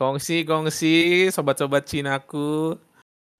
Kongsi, 0.00 0.48
kongsi, 0.48 1.28
sobat-sobat 1.28 1.84
Cinaku. 1.84 2.72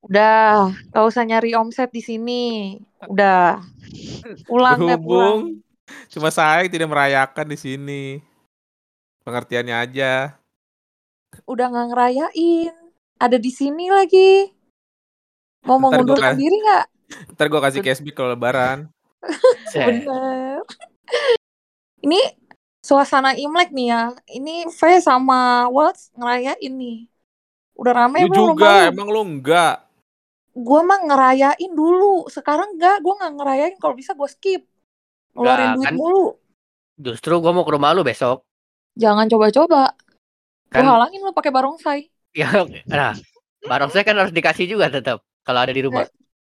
Udah, 0.04 0.68
gak 0.92 1.04
usah 1.08 1.24
nyari 1.24 1.56
omset 1.56 1.88
di 1.88 2.04
sini. 2.04 2.76
Udah. 3.08 3.64
Pulang 4.44 4.76
deh, 4.76 5.00
pulang. 5.00 5.56
Cuma 6.12 6.28
saya 6.28 6.68
tidak 6.68 6.92
merayakan 6.92 7.48
di 7.48 7.56
sini. 7.56 8.04
Pengertiannya 9.24 9.72
aja. 9.72 10.36
Udah 11.48 11.72
nggak 11.72 11.96
ngerayain. 11.96 12.76
Ada 13.16 13.40
di 13.40 13.48
sini 13.48 13.88
lagi. 13.88 14.52
Mau 15.64 15.80
Ntar 15.80 15.80
gua 15.80 15.96
mengundurkan 15.96 16.36
ka- 16.36 16.40
diri 16.44 16.56
nggak? 16.60 16.86
Ntar 17.40 17.46
gue 17.48 17.60
kasih 17.64 17.80
cashback 17.80 18.14
kalau 18.20 18.36
lebaran. 18.36 18.78
Bener. 19.72 20.60
Ini 22.04 22.20
suasana 22.90 23.38
Imlek 23.38 23.70
nih 23.70 23.94
ya. 23.94 24.02
Ini 24.26 24.66
V 24.66 24.80
sama 24.98 25.70
Waltz 25.70 26.10
ngerayain 26.18 26.74
nih. 26.74 27.06
Udah 27.78 27.94
rame 27.94 28.26
Lu 28.26 28.34
belum 28.34 28.58
juga, 28.58 28.90
emang 28.90 29.06
lu 29.06 29.22
enggak. 29.22 29.86
Gue 30.50 30.80
mah 30.82 30.98
ngerayain 31.06 31.70
dulu. 31.70 32.26
Sekarang 32.26 32.74
enggak, 32.74 32.98
gue 32.98 33.14
nggak 33.14 33.32
ngerayain. 33.38 33.74
Kalau 33.78 33.94
bisa 33.94 34.18
gue 34.18 34.26
skip. 34.26 34.66
Ngeluarin 35.38 35.78
duit 35.78 35.86
kan? 35.86 35.94
mulu. 35.94 36.26
Justru 37.00 37.38
gua 37.40 37.54
mau 37.54 37.62
ke 37.64 37.72
rumah 37.72 37.94
lu 37.94 38.02
besok. 38.02 38.42
Jangan 38.98 39.30
coba-coba. 39.30 39.94
Gue 40.68 40.82
Kan 40.82 40.84
halangin 40.84 41.22
lu 41.22 41.30
pakai 41.30 41.54
barongsai. 41.54 42.10
ya 42.30 42.46
nah, 42.86 43.14
barongsai 43.66 44.06
kan 44.06 44.14
harus 44.14 44.30
dikasih 44.30 44.70
juga 44.70 44.90
tetap 44.90 45.22
kalau 45.46 45.62
ada 45.62 45.72
di 45.72 45.80
rumah. 45.80 46.04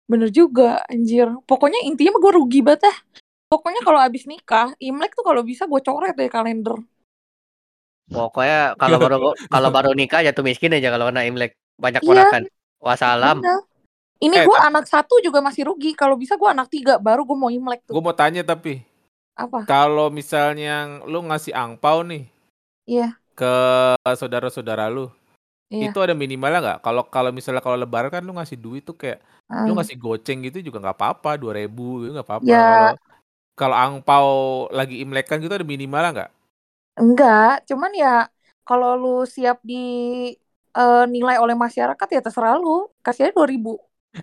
Bener 0.08 0.32
juga, 0.32 0.80
anjir. 0.88 1.28
Pokoknya 1.44 1.84
intinya 1.84 2.16
gue 2.16 2.32
rugi 2.32 2.64
banget 2.64 2.88
dah. 2.88 2.96
Pokoknya 3.48 3.80
kalau 3.80 3.96
abis 3.96 4.28
nikah, 4.28 4.76
Imlek 4.76 5.16
tuh 5.16 5.24
kalau 5.24 5.40
bisa 5.40 5.64
gue 5.64 5.80
coret 5.80 6.12
deh 6.12 6.28
kalender. 6.28 6.76
Pokoknya 8.08 8.76
kalau 8.76 8.96
baru 9.00 9.16
kalau 9.52 9.68
baru 9.72 9.90
nikah 9.96 10.20
jatuh 10.20 10.44
miskin 10.44 10.76
aja 10.76 10.92
kalau 10.92 11.08
kena 11.08 11.24
Imlek. 11.24 11.56
Banyak 11.80 12.04
Iya. 12.04 12.08
ponakan. 12.08 12.42
Wassalam. 12.78 13.36
Bener. 13.40 13.60
Ini 14.18 14.34
Eh, 14.34 14.44
gue 14.44 14.56
anak 14.58 14.84
satu 14.84 15.22
juga 15.22 15.38
masih 15.40 15.64
rugi. 15.64 15.94
Kalau 15.94 16.18
bisa 16.18 16.34
gue 16.36 16.48
anak 16.50 16.68
tiga, 16.68 16.98
baru 16.98 17.22
gue 17.24 17.38
mau 17.38 17.48
Imlek 17.48 17.86
Gue 17.86 17.96
tuh. 17.96 18.02
mau 18.04 18.12
tanya 18.12 18.42
tapi, 18.42 18.82
Apa? 19.32 19.62
kalau 19.64 20.10
misalnya 20.10 21.00
lu 21.06 21.22
ngasih 21.24 21.54
angpau 21.54 22.02
nih 22.02 22.26
Iya, 22.84 23.14
ke 23.32 23.54
saudara-saudara 24.02 24.90
lu, 24.90 25.06
iya. 25.70 25.92
itu 25.92 25.98
ada 26.02 26.18
minimalnya 26.18 26.58
nggak? 26.58 26.78
Kalau 26.82 27.02
kalau 27.06 27.30
misalnya 27.30 27.62
kalau 27.62 27.78
lebaran 27.78 28.10
kan 28.10 28.24
lu 28.26 28.34
ngasih 28.34 28.58
duit 28.58 28.82
tuh 28.82 28.98
kayak 28.98 29.22
lu 29.46 29.70
Hmm. 29.70 29.78
ngasih 29.78 29.94
goceng 29.94 30.42
gitu 30.42 30.58
juga 30.66 30.82
nggak 30.82 30.96
apa-apa, 30.98 31.38
dua 31.38 31.52
ribu 31.54 32.02
gitu 32.02 32.18
nggak 32.18 32.26
apa-apa. 32.26 32.48
Ya. 32.50 32.98
Kalau 33.58 33.74
angpau 33.74 34.28
lagi 34.70 35.02
imlekan 35.02 35.42
gitu 35.42 35.50
ada 35.50 35.66
minimalnya 35.66 36.10
nggak? 36.14 36.30
Enggak, 37.02 37.66
cuman 37.66 37.90
ya 37.90 38.30
kalau 38.62 38.94
lu 38.94 39.16
siap 39.26 39.58
di 39.66 39.82
eh, 40.78 41.04
nilai 41.10 41.42
oleh 41.42 41.58
masyarakat 41.58 42.06
ya 42.06 42.20
terserah 42.22 42.54
lu. 42.54 42.86
Kasih 43.02 43.28
aja 43.28 43.34
2000. 43.34 43.74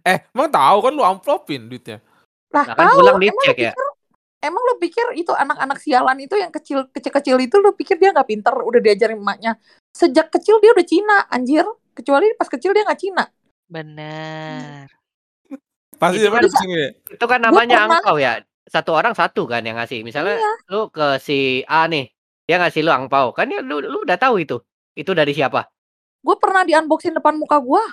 Eh, 0.01 0.23
emang 0.31 0.47
tahu 0.47 0.77
kan 0.87 0.91
lu 0.95 1.03
amplopin 1.03 1.67
duitnya? 1.67 1.99
Lah, 2.55 2.63
Nah, 2.63 2.75
kan 2.79 2.85
tahu. 2.87 2.95
pulang 2.95 3.15
Emang 3.19 3.35
lu 3.35 3.43
ya. 3.43 3.71
pikir 3.75 3.75
Emang 4.45 4.61
lu 4.61 4.73
pikir 4.77 5.05
itu 5.17 5.33
anak-anak 5.33 5.81
sialan 5.81 6.21
itu 6.21 6.37
yang 6.37 6.53
kecil 6.53 6.85
kecil-kecil 6.93 7.33
itu 7.41 7.55
lu 7.57 7.73
pikir 7.73 7.97
dia 7.97 8.13
nggak 8.13 8.29
pinter 8.29 8.53
udah 8.53 8.77
diajarin 8.77 9.17
emaknya. 9.17 9.57
Sejak 9.89 10.29
kecil 10.29 10.61
dia 10.61 10.69
udah 10.69 10.85
Cina, 10.85 11.17
anjir. 11.33 11.65
Kecuali 11.97 12.29
pas 12.37 12.45
kecil 12.45 12.71
dia 12.77 12.85
nggak 12.85 12.99
Cina. 13.01 13.25
Bener. 13.65 14.85
Pasti 15.97 16.21
dia 16.21 16.29
Itu 16.29 16.37
kan-. 16.37 16.53
Itu 17.09 17.25
kan 17.25 17.39
namanya 17.41 17.89
pernah- 17.89 17.99
angpau 18.05 18.15
ya. 18.21 18.37
Satu 18.65 18.97
orang 18.97 19.13
satu 19.13 19.45
kan 19.45 19.61
yang 19.61 19.77
ngasih. 19.77 20.01
Misalnya 20.01 20.41
Iya. 20.41 20.53
lu 20.73 20.89
ke 20.89 21.21
si 21.21 21.61
A 21.65 21.85
nih, 21.85 22.09
dia 22.43 22.57
ngasih 22.57 22.81
lu 22.81 22.89
angpau. 22.89 23.29
Kan 23.31 23.53
ya 23.53 23.61
lu, 23.61 23.77
lu 23.79 24.01
udah 24.01 24.17
tahu 24.17 24.41
itu. 24.41 24.57
Itu 24.93 25.13
dari 25.13 25.31
siapa? 25.31 25.69
Gue 26.25 26.35
pernah 26.41 26.65
di 26.65 26.73
unboxing 26.73 27.13
depan 27.13 27.37
muka 27.37 27.61
gua. 27.61 27.85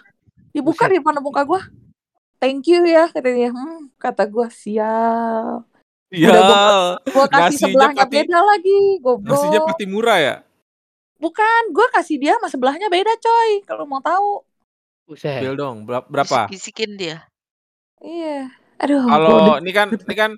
Dibuka 0.53 0.89
Buset. 0.89 0.93
di 0.93 0.97
depan 1.01 1.21
muka 1.21 1.43
gua. 1.45 1.61
Thank 2.41 2.73
you 2.73 2.83
ya 2.83 3.07
katanya. 3.09 3.53
Hmm, 3.53 3.93
kata 3.97 4.25
gua 4.25 4.49
siap. 4.49 5.69
Iya. 6.09 6.33
Gua 7.09 7.27
kasih 7.29 7.57
Nasinya 7.57 7.69
sebelahnya 7.69 8.05
pati- 8.05 8.17
beda 8.21 8.39
lagi, 8.41 8.79
goblok. 9.01 9.33
Nasinya 9.33 9.61
pasti 9.65 9.85
murah 9.85 10.19
ya? 10.21 10.35
Bukan, 11.17 11.63
gua 11.71 11.87
kasih 11.93 12.17
dia 12.19 12.35
sama 12.37 12.49
sebelahnya 12.49 12.89
beda 12.89 13.13
coy. 13.17 13.51
Kalau 13.63 13.85
mau 13.85 14.01
tahu. 14.01 14.43
Buset. 15.05 15.41
Bil 15.41 15.55
dong, 15.55 15.85
ber- 15.85 16.05
berapa? 16.09 16.49
Bisik-bisikin 16.49 16.97
dia. 16.97 17.17
Iya. 18.01 18.49
Aduh. 18.81 19.05
Kalau 19.07 19.29
gua 19.47 19.57
ini 19.61 19.71
kan 19.71 19.89
ini 19.93 20.15
kan 20.17 20.31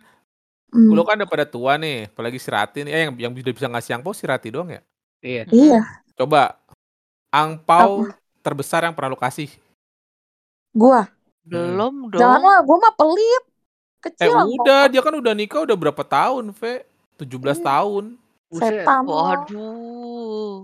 lu 0.74 1.06
kan 1.06 1.14
udah 1.14 1.30
pada 1.30 1.46
tua 1.46 1.78
nih, 1.78 2.10
apalagi 2.10 2.36
si 2.36 2.50
Rati 2.50 2.82
nih. 2.82 2.92
Eh, 2.92 3.00
yang 3.06 3.14
yang 3.16 3.32
bisa 3.32 3.54
bisa 3.54 3.66
ngasih 3.70 3.94
angpau 3.94 4.10
si 4.10 4.26
Rati 4.26 4.50
doang 4.50 4.66
ya? 4.68 4.82
Iya. 5.22 5.42
Iya. 5.48 5.80
Coba 6.18 6.58
angpau 7.30 8.10
terbesar 8.42 8.82
yang 8.82 8.92
pernah 8.92 9.14
lu 9.14 9.18
kasih. 9.18 9.48
Gua. 10.74 11.06
Belum 11.46 12.10
dong. 12.10 12.18
Jangan 12.18 12.40
lah, 12.42 12.58
gua 12.60 12.76
mah 12.82 12.94
pelit. 12.94 13.44
Eh 14.04 14.12
Kecil. 14.12 14.36
udah, 14.60 14.80
dia 14.90 15.00
kan 15.00 15.14
udah 15.16 15.32
nikah 15.32 15.64
udah 15.64 15.76
berapa 15.78 16.02
tahun, 16.02 16.52
Ve? 16.52 16.84
17 17.16 17.56
Iya. 17.56 17.64
tahun. 17.64 18.04
Buset. 18.52 18.84
Setan. 18.84 19.02
lo. 19.06 19.14
Waduh. 19.16 20.54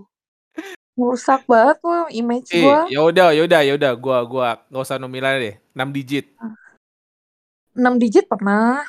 Merusak 0.93 1.41
banget 1.49 1.77
lo 1.81 2.05
image 2.11 2.51
Eh, 2.51 2.61
gua. 2.61 2.85
ya 2.85 2.99
udah, 3.01 3.27
ya 3.33 3.41
udah, 3.47 3.61
ya 3.63 3.73
udah, 3.79 3.91
gua 3.95 4.17
gua 4.27 4.47
nggak 4.69 4.83
usah 4.83 4.99
nominal 4.99 5.39
deh. 5.39 5.55
6 5.73 5.89
digit. 5.89 6.25
6 7.73 7.95
digit 7.97 8.27
pernah. 8.27 8.83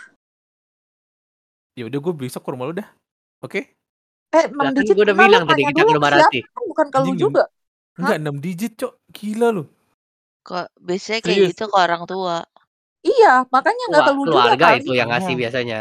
Ya 1.78 1.88
udah 1.88 1.98
gua 2.04 2.12
besok 2.12 2.42
ke 2.44 2.50
rumah 2.52 2.66
lu 2.68 2.74
dah. 2.76 2.88
Oke? 3.40 3.72
Eh, 4.32 4.44
6 4.48 4.56
Lah 4.56 4.72
kan 4.72 4.76
digit 4.76 4.96
gua 4.96 5.04
udah 5.08 5.16
bilang 5.16 5.42
tadi 5.48 5.62
kita 5.68 5.72
ke 5.72 5.80
dulu 5.84 5.96
rumah 6.00 6.10
Rati. 6.12 6.40
kan 6.52 6.62
bukan 6.68 6.86
Anjing, 6.92 7.18
juga. 7.20 7.42
Enggak 7.96 8.16
6 8.20 8.36
digit, 8.40 8.72
Cok. 8.80 8.92
Gila 9.12 9.48
lu. 9.56 9.64
Kok 10.42 10.66
biasanya 10.82 11.20
kayak 11.22 11.38
Serius? 11.38 11.50
gitu 11.54 11.64
ke 11.70 11.76
orang 11.78 12.02
tua. 12.10 12.36
Iya, 13.02 13.32
makanya 13.54 13.84
nggak 13.90 14.02
Wah, 14.02 14.08
ke 14.08 14.12
lu 14.12 14.22
juga 14.22 14.32
keluarga 14.32 14.66
kali. 14.68 14.78
itu 14.80 14.92
yang 14.94 15.08
ngasih 15.12 15.34
Oh. 15.34 15.40
biasanya. 15.42 15.80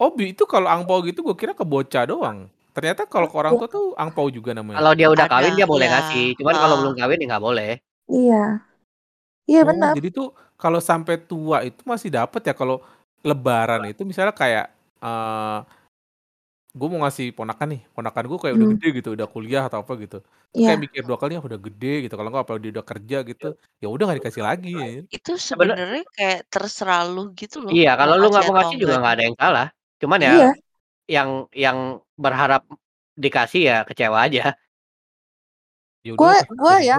Oh, 0.00 0.08
bi- 0.16 0.32
itu 0.32 0.44
kalau 0.48 0.68
angpau 0.72 1.04
gitu 1.04 1.20
gua 1.20 1.36
kira 1.36 1.52
ke 1.52 1.64
bocah 1.64 2.04
doang. 2.08 2.48
Ternyata 2.72 3.04
kalau 3.04 3.28
ke 3.28 3.36
orang 3.36 3.52
tua 3.58 3.68
tuh 3.68 3.86
angpau 3.98 4.26
juga 4.32 4.56
namanya. 4.56 4.80
Kalau 4.80 4.92
dia 4.96 5.08
udah 5.12 5.26
kawin 5.28 5.52
dia 5.58 5.66
boleh 5.68 5.86
iya. 5.90 5.94
ngasih. 6.00 6.26
Cuman 6.40 6.54
kalau 6.56 6.74
Ah. 6.74 6.80
belum 6.80 6.94
kawin 6.96 7.18
ya 7.20 7.26
nggak 7.36 7.44
boleh. 7.44 7.70
Iya. 8.08 8.42
Iya 9.50 9.60
Oh, 9.60 9.68
benar. 9.68 9.92
jadi 9.98 10.08
tuh 10.14 10.28
kalau 10.56 10.80
sampai 10.80 11.14
tua 11.20 11.64
itu 11.68 11.80
masih 11.84 12.08
dapat 12.12 12.40
ya 12.48 12.54
kalau 12.56 12.80
lebaran 13.24 13.82
itu 13.90 14.02
misalnya 14.08 14.32
kayak 14.32 14.66
eh 15.00 15.58
gue 16.70 16.86
mau 16.86 17.02
ngasih 17.02 17.34
ponakan 17.34 17.66
nih, 17.74 17.82
ponakan 17.90 18.24
gue 18.30 18.38
kayak 18.38 18.54
udah 18.54 18.66
Hmm. 18.70 18.74
gede 18.78 18.88
gitu, 19.02 19.08
udah 19.18 19.26
kuliah 19.26 19.62
atau 19.66 19.82
apa 19.82 19.92
gitu. 19.98 20.22
Iya. 20.54 20.66
kayak 20.74 20.80
mikir 20.86 21.02
dua 21.06 21.18
kali 21.18 21.34
ya 21.38 21.42
udah 21.42 21.60
gede 21.62 21.94
gitu. 22.06 22.14
Kalau 22.18 22.30
nggak 22.30 22.44
apa 22.46 22.52
dia 22.62 22.70
udah 22.74 22.86
kerja 22.86 23.16
gitu, 23.26 23.46
ya 23.82 23.86
udah 23.90 24.04
nggak 24.06 24.18
dikasih 24.22 24.42
lagi. 24.46 24.70
ya. 24.74 25.02
Itu 25.10 25.32
sebenarnya 25.34 26.02
kayak 26.14 26.40
terserah 26.50 27.02
lu 27.10 27.34
gitu 27.34 27.62
loh. 27.62 27.70
Iya, 27.74 27.98
kalau 27.98 28.14
lu 28.22 28.30
nggak 28.30 28.44
mau 28.46 28.54
ngasih 28.58 28.76
juga 28.78 28.94
enggak. 28.94 29.02
nggak 29.02 29.14
ada 29.18 29.22
yang 29.26 29.36
salah. 29.38 29.66
Cuman 29.98 30.18
ya 30.22 30.30
Iya. 30.30 30.50
yang 31.10 31.30
yang 31.54 31.78
berharap 32.14 32.62
dikasih 33.18 33.62
ya 33.66 33.76
kecewa 33.86 34.18
aja. 34.30 34.54
Ya 36.06 36.12
gua 36.14 36.38
aja 36.38 36.78
ya. 36.80 36.96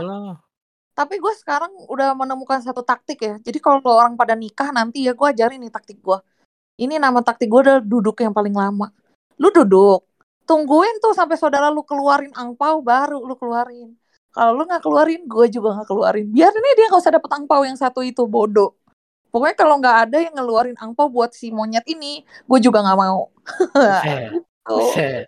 Tapi 0.91 1.18
gue 1.18 1.34
sekarang 1.40 1.72
udah 1.88 2.13
menemukan 2.13 2.59
satu 2.59 2.84
taktik 2.84 3.19
ya. 3.24 3.35
Jadi 3.40 3.57
kalau 3.63 3.79
orang 3.85 4.19
pada 4.19 4.35
nikah 4.35 4.69
nanti 4.75 5.07
ya 5.07 5.16
gue 5.16 5.28
ajarin 5.28 5.59
nih 5.63 5.72
taktik 5.72 6.03
gue. 6.03 6.19
Ini 6.81 7.00
nama 7.00 7.24
taktik 7.24 7.47
gue 7.47 7.62
adalah 7.63 7.84
duduk 7.84 8.19
yang 8.19 8.35
paling 8.35 8.56
lama. 8.56 8.91
Lu 9.40 9.50
duduk, 9.50 10.06
tungguin 10.46 11.00
tuh 11.00 11.16
sampai 11.16 11.40
saudara 11.40 11.72
lu 11.72 11.81
keluarin 11.88 12.35
angpau 12.35 12.84
baru 12.84 13.24
lu 13.24 13.40
keluarin. 13.40 13.96
Kalau 14.31 14.56
lu 14.56 14.63
nggak 14.63 14.84
keluarin, 14.84 15.28
gue 15.28 15.46
juga 15.52 15.75
nggak 15.75 15.88
keluarin. 15.91 16.28
Biar 16.31 16.52
ini 16.56 16.69
dia 16.79 16.88
nggak 16.88 17.03
usah 17.03 17.13
dapet 17.19 17.31
angpau 17.35 17.68
yang 17.68 17.75
satu 17.75 18.00
itu 18.00 18.23
bodoh. 18.23 18.79
Pokoknya 19.31 19.56
kalau 19.56 19.75
nggak 19.79 19.97
ada 20.08 20.18
yang 20.23 20.35
ngeluarin 20.35 20.75
angpau 20.79 21.08
buat 21.08 21.32
si 21.35 21.52
monyet 21.52 21.84
ini, 21.87 22.23
gue 22.23 22.59
juga 22.59 22.84
nggak 22.84 22.99
mau. 22.99 23.32
Tuh. 24.67 25.28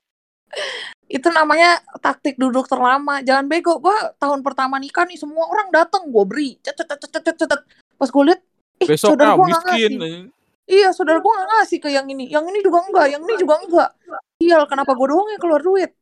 Itu 1.14 1.30
namanya 1.30 1.78
taktik 2.02 2.42
duduk 2.42 2.66
terlama 2.66 3.22
jangan 3.22 3.46
bego 3.46 3.78
gua 3.78 4.18
tahun 4.18 4.42
pertama 4.42 4.82
nikah 4.82 5.06
nih 5.06 5.22
semua 5.22 5.46
orang 5.46 5.70
dateng 5.70 6.10
gue 6.10 6.26
beri 6.26 6.50
cet 6.66 6.74
cet 6.74 6.90
cet 6.90 7.06
cet 7.14 7.22
cet, 7.22 7.38
cet. 7.46 7.62
pas 8.02 8.10
gue 8.10 8.24
lihat 8.26 8.42
eh 8.82 8.88
Besok 8.90 9.14
saudara 9.14 9.32
ah, 9.32 9.38
gue 9.38 9.46
nggak 9.46 9.64
miskin. 9.70 9.92
ngasih 9.94 10.18
iya 10.66 10.90
saudara 10.90 11.22
gue 11.22 11.32
nggak 11.38 11.50
ngasih 11.54 11.78
ke 11.78 11.90
yang 11.94 12.10
ini 12.10 12.26
yang 12.34 12.42
ini 12.50 12.66
juga 12.66 12.82
enggak 12.82 13.08
yang 13.14 13.22
ini 13.22 13.34
juga 13.38 13.56
enggak 13.62 13.90
iya 14.42 14.58
kenapa 14.66 14.92
gue 14.98 15.06
doang 15.06 15.30
yang 15.30 15.42
keluar 15.42 15.62
duit 15.62 15.94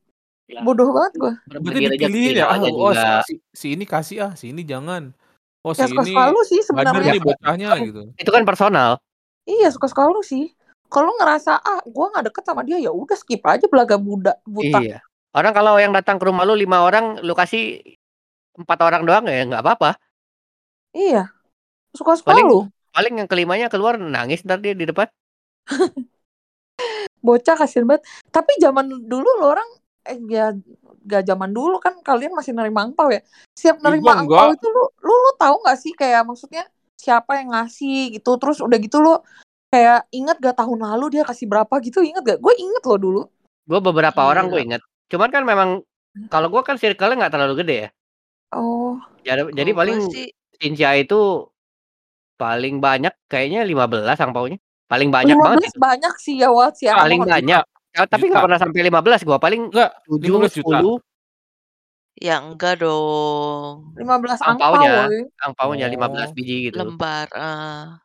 Ya. 0.51 0.59
bodoh 0.67 0.91
banget 0.91 1.13
gue 1.15 1.33
Berarti 1.63 1.79
dipilihin 1.95 2.43
ya. 2.43 2.51
Ah, 2.51 2.59
oh, 2.59 2.91
juga. 2.91 3.23
si, 3.23 3.39
si 3.55 3.71
ini 3.71 3.87
kasih 3.87 4.17
ah, 4.19 4.31
si 4.35 4.51
ini 4.51 4.67
jangan. 4.67 5.15
Oh, 5.63 5.71
ya 5.71 5.87
si 5.87 5.95
suka 5.95 6.03
ini 6.03 6.11
suka 6.11 6.23
lu 6.27 6.41
sih 6.43 6.59
sebenarnya 6.59 7.13
bocahnya 7.23 7.69
gitu. 7.87 8.01
Itu 8.19 8.29
kan 8.35 8.43
personal. 8.43 8.99
iya 9.47 9.71
suka 9.71 9.87
suka 9.87 10.11
lu 10.11 10.19
sih 10.19 10.51
kalau 10.91 11.15
ngerasa 11.15 11.55
ah 11.55 11.79
gue 11.81 12.05
nggak 12.05 12.25
deket 12.27 12.43
sama 12.43 12.61
dia 12.61 12.77
ya 12.77 12.91
udah 12.91 13.15
skip 13.15 13.39
aja 13.41 13.65
belaga 13.65 13.95
budak 13.95 14.43
buta 14.43 14.77
Iya. 14.77 14.99
Orang 15.31 15.55
kalau 15.55 15.79
yang 15.79 15.95
datang 15.95 16.19
ke 16.19 16.27
rumah 16.27 16.43
lu 16.43 16.51
lima 16.53 16.83
orang, 16.83 17.23
lu 17.23 17.31
kasih 17.31 17.79
empat 18.51 18.79
orang 18.83 19.07
doang 19.07 19.23
ya 19.25 19.47
nggak 19.47 19.63
apa-apa. 19.63 19.95
iya 20.91 21.31
suka 21.95 22.19
suka 22.19 22.35
Paling- 22.35 22.45
lu 22.45 22.67
Paling 22.91 23.13
yang 23.15 23.29
kelimanya 23.31 23.71
keluar 23.71 23.95
nangis 23.95 24.43
ntar 24.43 24.59
dia 24.59 24.75
di 24.75 24.83
depan. 24.83 25.07
bocah 27.21 27.55
kasihan 27.55 27.85
banget 27.85 28.03
tapi 28.27 28.51
zaman 28.57 28.89
dulu 29.05 29.29
lo 29.39 29.53
orang 29.53 29.69
eh 30.01 30.17
ya 30.27 30.49
gak 31.05 31.23
zaman 31.23 31.53
dulu 31.53 31.77
kan 31.77 31.93
kalian 32.01 32.33
masih 32.33 32.51
nerima 32.51 32.81
angpau 32.83 33.07
ya. 33.07 33.21
Siap 33.53 33.77
Ih, 33.77 33.83
nerima 33.85 34.17
angpau 34.19 34.49
enggak. 34.49 34.57
itu 34.57 34.67
lu 34.67 34.83
lu, 34.99 35.13
lu 35.13 35.31
tahu 35.37 35.55
nggak 35.61 35.77
sih 35.77 35.93
kayak 35.93 36.25
maksudnya 36.25 36.65
siapa 36.97 37.37
yang 37.37 37.53
ngasih 37.53 38.17
gitu. 38.17 38.35
Terus 38.35 38.59
udah 38.59 38.77
gitu 38.77 38.97
lu 38.97 39.13
kayak 39.71 40.03
inget 40.11 40.37
gak 40.43 40.59
tahun 40.59 40.79
lalu 40.83 41.17
dia 41.17 41.23
kasih 41.23 41.47
berapa 41.47 41.71
gitu 41.79 42.03
inget 42.03 42.21
gak? 42.27 42.39
Gue 42.43 42.53
inget 42.59 42.83
loh 42.83 42.99
dulu. 42.99 43.21
Gue 43.65 43.79
beberapa 43.79 44.19
orang 44.27 44.51
gue 44.51 44.59
inget. 44.59 44.81
Cuman 45.07 45.31
kan 45.31 45.47
memang 45.47 45.69
kalau 46.27 46.51
gue 46.51 46.61
kan 46.61 46.75
circle-nya 46.75 47.25
nggak 47.25 47.33
terlalu 47.33 47.63
gede 47.63 47.75
ya. 47.87 47.89
Oh, 48.51 48.99
Jadi, 49.23 49.47
jadi 49.55 49.71
gue 49.71 49.79
paling 49.79 49.97
sih 50.11 50.27
Cynthia 50.59 50.91
itu 50.99 51.47
paling 52.35 52.83
banyak 52.83 53.15
kayaknya 53.31 53.63
15 53.63 54.19
angpaunya. 54.19 54.59
Paling 54.91 55.07
banyak 55.07 55.39
banget 55.39 55.71
15 55.71 55.71
itu. 55.71 55.79
banyak 55.79 56.13
sih 56.19 56.35
ya 56.43 56.49
Wats 56.51 56.79
ya. 56.83 56.99
Paling 56.99 57.23
banyak. 57.23 57.63
Ya, 57.91 58.03
tapi 58.07 58.27
Juta. 58.27 58.31
nggak 58.35 58.43
pernah 58.43 58.59
sampai 58.59 58.81
15 58.87 59.23
gua. 59.23 59.37
Paling 59.39 59.61
Enggak, 59.71 59.91
7, 60.03 60.19
15 60.19 60.51
juta. 60.59 60.77
10 60.83 60.99
ya 62.21 62.35
enggak 62.43 62.75
dong. 62.83 63.95
15 63.95 64.39
angpau 64.43 64.75
angpaunya. 64.75 65.07
Angpaunya 65.47 65.85
Oh. 65.87 65.93
15 65.95 66.29
biji 66.35 66.55
gitu. 66.69 66.77
Lembar. 66.83 67.31
ah. 67.31 68.03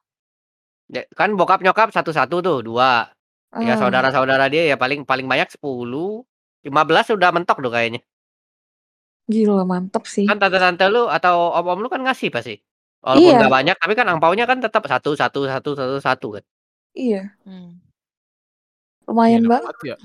Ya, 0.87 1.03
kan 1.19 1.35
bokap 1.35 1.61
nyokap 1.67 1.91
satu-satu 1.91 2.39
tuh, 2.39 2.59
dua. 2.63 3.11
Ya 3.57 3.75
Hmm. 3.75 3.81
saudara-saudara 3.89 4.47
dia 4.53 4.69
ya 4.69 4.77
paling 4.77 5.03
paling 5.03 5.27
banyak 5.27 5.49
10, 5.59 6.23
15 6.63 7.11
sudah 7.11 7.31
mentok 7.35 7.59
tuh 7.59 7.73
kayaknya. 7.73 8.03
Gila 9.27 9.67
mantep 9.67 10.07
sih. 10.07 10.27
Kan 10.29 10.39
tante-tante 10.39 10.87
lu 10.87 11.11
atau 11.11 11.51
om-om 11.51 11.83
lu 11.83 11.89
kan 11.91 11.99
ngasih 12.05 12.31
pasti. 12.31 12.55
Walaupun 13.03 13.27
Iya. 13.27 13.39
nggak 13.43 13.55
banyak, 13.55 13.77
tapi 13.79 13.93
kan 13.99 14.07
angpaunya 14.07 14.45
kan 14.47 14.59
tetap 14.63 14.87
satu 14.87 15.15
satu 15.19 15.47
satu 15.47 15.71
satu 15.75 15.97
satu 15.99 16.27
kan. 16.39 16.45
Iya, 16.95 17.35
Hmm. 17.43 17.79
lumayan 19.07 19.47
Enak 19.47 19.51
banget. 19.51 19.75
ya. 19.85 19.97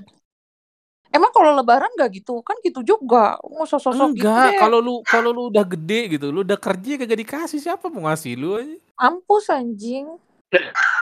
Emang 1.11 1.31
kalau 1.35 1.51
lebaran 1.51 1.91
gak 1.99 2.23
gitu? 2.23 2.39
Kan 2.39 2.55
gitu 2.63 2.87
juga. 2.87 3.35
Mau 3.43 3.67
sosok-sosok 3.67 4.15
gitu 4.15 4.31
Enggak, 4.31 4.47
deh. 4.47 4.59
kalau 4.63 4.79
lu 4.79 5.03
kalau 5.03 5.29
lu 5.35 5.51
udah 5.51 5.65
gede 5.67 6.15
gitu, 6.15 6.31
lu 6.31 6.39
udah 6.47 6.55
kerja 6.55 6.95
kagak 6.95 7.19
dikasih 7.19 7.59
siapa 7.59 7.91
mau 7.91 8.07
ngasih 8.07 8.39
lu 8.39 8.55
aja. 8.55 8.77
Mampus 8.95 9.51
anjing. 9.51 10.07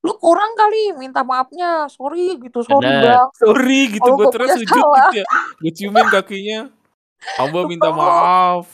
Lu 0.00 0.16
kurang 0.16 0.56
kali 0.56 0.96
minta 0.96 1.20
maafnya. 1.20 1.84
Sorry 1.92 2.40
gitu, 2.40 2.64
sorry 2.64 2.88
Bener. 2.88 3.04
bang. 3.04 3.28
Sorry 3.36 3.80
gitu 3.92 4.10
gue 4.16 4.26
gua 4.26 4.32
terus 4.32 4.48
sujud 4.56 4.80
salah. 4.80 5.12
gitu 5.12 5.16
ya. 5.20 5.26
Gue 5.60 5.72
ciumin 5.76 6.08
kakinya. 6.08 6.60
Hamba 7.36 7.68
minta 7.68 7.92
maaf. 7.92 8.64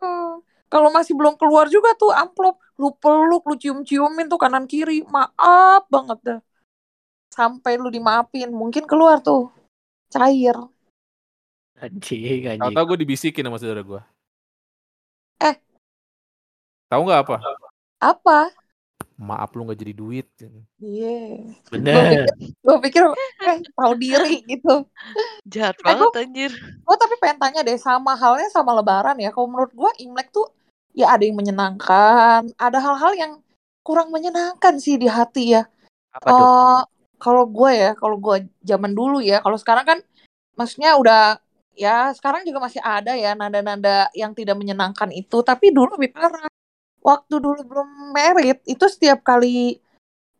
Eh, 0.00 0.32
kalau 0.72 0.88
masih 0.88 1.12
belum 1.12 1.36
keluar 1.36 1.68
juga 1.68 1.92
tuh 2.00 2.16
amplop, 2.16 2.56
lu 2.80 2.96
peluk, 2.96 3.44
lu 3.44 3.60
cium-ciumin 3.60 4.24
tuh 4.32 4.40
kanan 4.40 4.64
kiri. 4.64 5.04
Maaf 5.04 5.84
banget 5.92 6.18
dah. 6.24 6.40
Sampai 7.28 7.76
lu 7.76 7.92
dimaafin, 7.92 8.48
mungkin 8.48 8.88
keluar 8.88 9.20
tuh. 9.20 9.52
Cair. 10.08 10.56
Anjing, 11.76 12.56
anjing. 12.56 12.60
Tahu-tahu 12.72 12.96
gue 12.96 12.98
dibisikin 13.04 13.44
sama 13.44 13.60
saudara 13.60 13.84
gue. 13.84 14.00
Eh. 15.44 15.56
Tahu 16.88 17.00
nggak 17.04 17.20
apa? 17.28 17.36
Apa? 18.00 18.38
Maaf 19.20 19.52
lu 19.52 19.68
nggak 19.68 19.80
jadi 19.84 19.92
duit. 19.92 20.26
Iya. 20.80 21.44
Bener. 21.68 22.24
Gue 22.64 22.76
pikir, 22.80 23.04
eh 23.44 23.60
tahu 23.76 23.92
diri 24.00 24.40
gitu. 24.56 24.88
Jahat 25.44 25.76
Eh, 25.76 25.84
banget 25.84 26.08
gua- 26.08 26.16
anjir. 26.24 26.50
Gue 26.56 26.96
tapi 26.96 27.14
pengen 27.20 27.36
tanya 27.36 27.60
deh, 27.60 27.76
sama 27.76 28.16
halnya 28.16 28.48
sama 28.48 28.72
lebaran 28.72 29.20
ya. 29.20 29.28
Kalau 29.28 29.44
menurut 29.52 29.76
gue 29.76 29.90
Imlek 30.00 30.32
tuh 30.32 30.48
ya 30.96 31.12
ada 31.12 31.22
yang 31.22 31.36
menyenangkan, 31.36 32.48
ada 32.56 32.78
hal-hal 32.80 33.12
yang 33.12 33.32
kurang 33.84 34.08
menyenangkan 34.08 34.80
sih 34.80 34.96
di 34.96 35.04
hati 35.04 35.52
ya. 35.60 35.68
Apa 36.16 36.28
tuh? 36.32 36.40
Eh 36.40 36.80
kalau 37.20 37.44
gue 37.44 37.70
ya, 37.76 37.90
kalau 37.92 38.16
gue 38.16 38.48
zaman 38.64 38.96
dulu 38.96 39.20
ya, 39.20 39.44
kalau 39.44 39.60
sekarang 39.60 39.84
kan 39.84 39.98
maksudnya 40.56 40.96
udah 40.96 41.36
ya 41.76 42.08
sekarang 42.16 42.44
juga 42.48 42.64
masih 42.64 42.80
ada 42.80 43.12
ya 43.16 43.36
nada-nada 43.36 44.08
yang 44.16 44.32
tidak 44.32 44.56
menyenangkan 44.56 45.12
itu, 45.12 45.44
tapi 45.44 45.68
dulu 45.68 46.00
lebih 46.00 46.16
parah. 46.16 46.48
Waktu 47.00 47.34
dulu 47.40 47.60
belum 47.64 48.12
merit, 48.12 48.60
itu 48.68 48.84
setiap 48.88 49.24
kali 49.24 49.80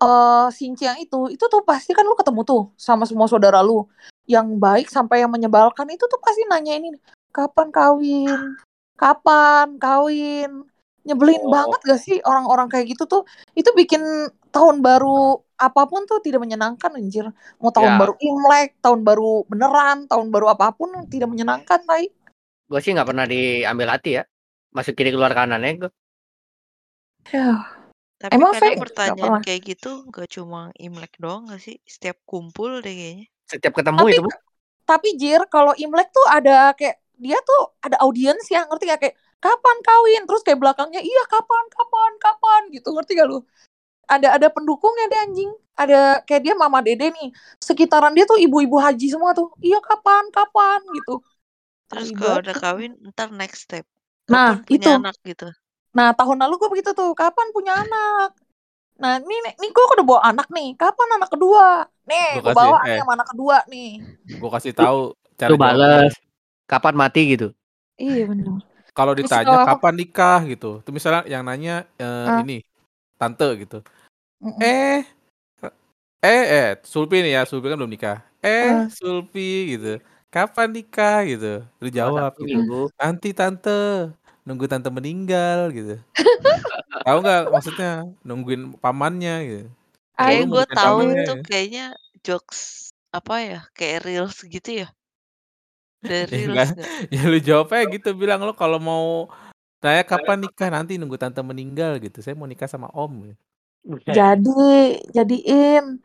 eh 0.01 0.49
sinciang 0.49 0.97
itu, 1.01 1.29
itu 1.29 1.45
tuh 1.45 1.61
pasti 1.61 1.93
kan 1.93 2.05
lu 2.09 2.17
ketemu 2.17 2.41
tuh 2.45 2.63
sama 2.81 3.05
semua 3.05 3.29
saudara 3.29 3.61
lu 3.61 3.85
yang 4.25 4.57
baik 4.57 4.89
sampai 4.89 5.21
yang 5.21 5.29
menyebalkan 5.29 5.85
itu 5.93 6.05
tuh 6.09 6.17
pasti 6.17 6.41
nanya 6.49 6.73
ini 6.81 6.97
kapan 7.29 7.69
kawin, 7.69 8.57
kapan 8.97 9.77
kawin. 9.77 10.65
Nyebelin 11.01 11.41
Oh. 11.45 11.53
banget 11.53 11.81
gak 11.89 12.01
sih 12.01 12.21
orang-orang 12.21 12.69
kayak 12.69 12.93
gitu 12.93 13.09
tuh? 13.09 13.23
Itu 13.57 13.73
bikin 13.73 14.05
tahun 14.53 14.85
baru 14.85 15.41
apa 15.57 15.89
pun 15.89 16.05
tuh 16.05 16.21
tidak 16.21 16.45
menyenangkan 16.45 16.93
anjir. 16.93 17.25
Mau 17.57 17.73
tahun 17.73 17.97
Ya. 17.97 17.99
baru 18.05 18.15
Imlek, 18.21 18.77
tahun 18.85 19.01
baru 19.01 19.49
beneran, 19.49 20.05
tahun 20.13 20.29
baru 20.29 20.53
apa 20.53 20.77
pun 20.77 20.93
tidak 21.09 21.33
menyenangkan, 21.33 21.81
Tai. 21.89 22.05
Gue 22.69 22.81
sih 22.85 22.93
nggak 22.93 23.09
pernah 23.09 23.25
diambil 23.25 23.97
hati 23.97 24.21
ya. 24.21 24.29
Masuk 24.77 24.93
kiri 24.93 25.09
keluar 25.13 25.33
kanannya 25.33 25.89
gue. 25.89 25.91
Ya. 27.29 27.69
Tapi 28.21 28.33
Emang, 28.37 28.53
kadang? 28.57 28.73
Nggak 28.73 28.85
pertanyaan 28.89 29.33
pernah. 29.33 29.43
kayak 29.45 29.61
gitu 29.65 29.93
gak 30.13 30.29
cuma 30.33 30.61
Imlek 30.77 31.13
doang 31.21 31.49
gak 31.49 31.61
sih? 31.61 31.77
Setiap 31.85 32.21
kumpul 32.25 32.81
deh 32.81 32.93
kayaknya. 32.93 33.27
Setiap 33.49 33.73
ketemu 33.77 34.01
Tapi 34.01 34.13
itu 34.17 34.31
tapi 34.91 35.15
Jir, 35.15 35.47
kalau 35.47 35.71
Imlek 35.79 36.11
tuh 36.11 36.27
ada 36.27 36.75
kayak 36.75 36.99
dia 37.15 37.39
tuh 37.47 37.79
ada 37.79 37.95
audiens 38.03 38.43
yang 38.51 38.67
ngerti 38.67 38.91
gak 38.91 39.01
kayak 39.07 39.17
kapan 39.39 39.77
kawin 39.87 40.23
terus 40.27 40.43
kayak 40.43 40.59
belakangnya 40.59 40.99
iya 40.99 41.23
kapan 41.31 41.65
kapan 41.71 42.13
kapan 42.19 42.63
gitu 42.75 42.89
ngerti 42.93 43.13
gak 43.17 43.29
lu 43.29 43.39
ada 44.11 44.35
ada 44.35 44.49
pendukungnya 44.51 45.07
deh 45.07 45.21
anjing 45.21 45.51
ada 45.79 46.25
kayak 46.27 46.43
dia 46.43 46.55
mama 46.59 46.83
dede 46.83 47.13
nih 47.13 47.29
sekitaran 47.63 48.13
dia 48.17 48.27
tuh 48.27 48.37
ibu-ibu 48.37 48.77
haji 48.83 49.07
semua 49.15 49.31
tuh 49.37 49.53
iya 49.63 49.79
kapan 49.79 50.27
kapan 50.35 50.81
gitu 50.97 51.23
Terus 51.91 52.15
Tai 52.15 52.19
kalau 52.23 52.39
udah 52.39 52.57
kawin, 52.57 52.93
ntar 53.11 53.35
next 53.35 53.67
step. 53.67 53.83
Nah, 54.31 54.63
Kapan 54.63 54.63
punya 54.63 54.87
itu. 54.87 54.91
anak 55.03 55.17
gitu. 55.27 55.49
Nah 55.91 56.15
tahun 56.15 56.39
lalu 56.39 56.55
gue 56.61 56.71
begitu 56.79 56.91
tuh 56.95 57.11
kapan 57.13 57.51
punya 57.51 57.75
anak 57.83 58.31
nah 59.01 59.17
ini 59.17 59.33
nih 59.59 59.71
gue 59.73 59.85
udah 59.97 60.05
bawa 60.07 60.21
anak 60.29 60.47
nih 60.53 60.77
kapan 60.77 61.09
anak 61.17 61.31
kedua 61.33 61.89
nih 62.05 62.39
gue 62.45 62.53
bawa 62.53 62.79
nih 62.85 62.95
eh. 62.95 62.99
sama 63.01 63.13
anak 63.17 63.29
kedua 63.33 63.57
nih 63.67 63.91
Gue 64.39 64.51
kasih 64.53 64.73
tahu 64.77 65.01
cara 65.35 65.51
Lu 65.51 65.57
bales. 65.57 66.13
Kapan 66.69 66.95
mati 66.95 67.35
gitu. 67.35 67.49
iya 67.97 68.29
benar 68.29 68.61
Kalau 68.91 69.15
ditanya 69.15 69.65
kapan 69.67 69.95
nikah 69.97 70.41
gitu. 70.47 70.83
Tuh 70.83 70.93
misalnya 70.93 71.23
yang 71.27 71.43
nanya 71.43 71.87
eh, 71.97 72.27
Ah. 72.29 72.43
ini 72.43 72.61
tante 73.17 73.49
gitu. 73.59 73.81
Mm-mm. 74.39 74.59
Eh 74.61 75.01
eh 76.21 76.45
eh 76.45 76.69
Sulpi 76.85 77.25
nih 77.25 77.39
ya, 77.39 77.43
Sulpi 77.49 77.71
kan 77.71 77.79
belum 77.81 77.89
nikah. 77.89 78.21
Eh 78.45 78.69
Ah. 78.69 78.87
Sulpi 78.93 79.75
gitu. 79.79 79.99
Kapan 80.29 80.69
nikah 80.71 81.25
gitu. 81.25 81.65
Lu 81.81 81.89
jawab 81.89 82.35
gitu. 82.39 82.91
Nanti 82.95 83.31
tante 83.33 84.11
nunggu 84.51 84.67
tante 84.67 84.91
meninggal 84.91 85.71
gitu. 85.71 85.95
Tahu 87.07 87.17
nggak 87.23 87.43
maksudnya 87.55 87.93
nungguin 88.27 88.75
pamannya 88.83 89.37
gitu. 89.47 89.67
Kayak 90.19 90.37
Aing 90.37 90.49
gue 90.51 90.65
tahu 90.75 90.99
itu 91.07 91.33
ya. 91.33 91.43
kayaknya 91.47 91.87
jokes 92.27 92.91
apa 93.15 93.35
ya? 93.41 93.61
Kayak 93.73 93.99
reels 94.05 94.37
gitu 94.43 94.85
ya. 94.85 94.89
Dari 96.03 96.35
Ya 96.43 96.47
nggak? 96.51 96.69
Ya 97.15 97.23
lu 97.31 97.39
jawabnya 97.39 97.83
gitu 97.95 98.11
bilang 98.19 98.43
lu 98.43 98.53
kalau 98.53 98.83
mau 98.83 99.31
saya 99.81 100.05
kapan 100.05 100.45
nikah 100.45 100.69
nanti 100.69 101.01
nunggu 101.01 101.17
tante 101.17 101.41
meninggal 101.41 101.97
gitu. 102.03 102.21
Saya 102.21 102.37
mau 102.37 102.45
nikah 102.45 102.69
sama 102.69 102.93
om. 102.93 103.33
gitu. 103.33 103.41
Jadi, 104.13 105.01
jadiin. 105.17 106.05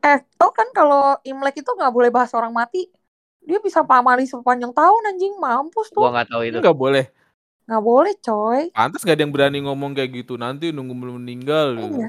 Eh, 0.00 0.18
tau 0.40 0.48
kan 0.52 0.68
kalau 0.72 1.20
Imlek 1.28 1.60
itu 1.60 1.68
nggak 1.68 1.92
boleh 1.92 2.08
bahas 2.08 2.32
orang 2.32 2.56
mati. 2.56 2.88
Dia 3.44 3.60
bisa 3.60 3.84
pamali 3.84 4.24
sepanjang 4.24 4.72
tahun 4.72 5.12
anjing, 5.12 5.36
mampus 5.36 5.92
Gua 5.92 6.08
tuh. 6.08 6.12
nggak 6.16 6.28
tahu 6.32 6.42
itu. 6.48 6.56
Enggak 6.64 6.76
boleh. 6.76 7.04
Nggak 7.64 7.82
boleh, 7.82 8.14
coy. 8.20 8.62
Pantas 8.76 9.00
gak 9.02 9.16
ada 9.16 9.22
yang 9.24 9.32
berani 9.32 9.58
ngomong 9.64 9.96
kayak 9.96 10.10
gitu. 10.24 10.36
Nanti 10.36 10.68
nunggu 10.68 10.92
belum 10.92 11.16
meninggal 11.24 11.80
gitu. 11.80 11.96
Iya. 12.04 12.08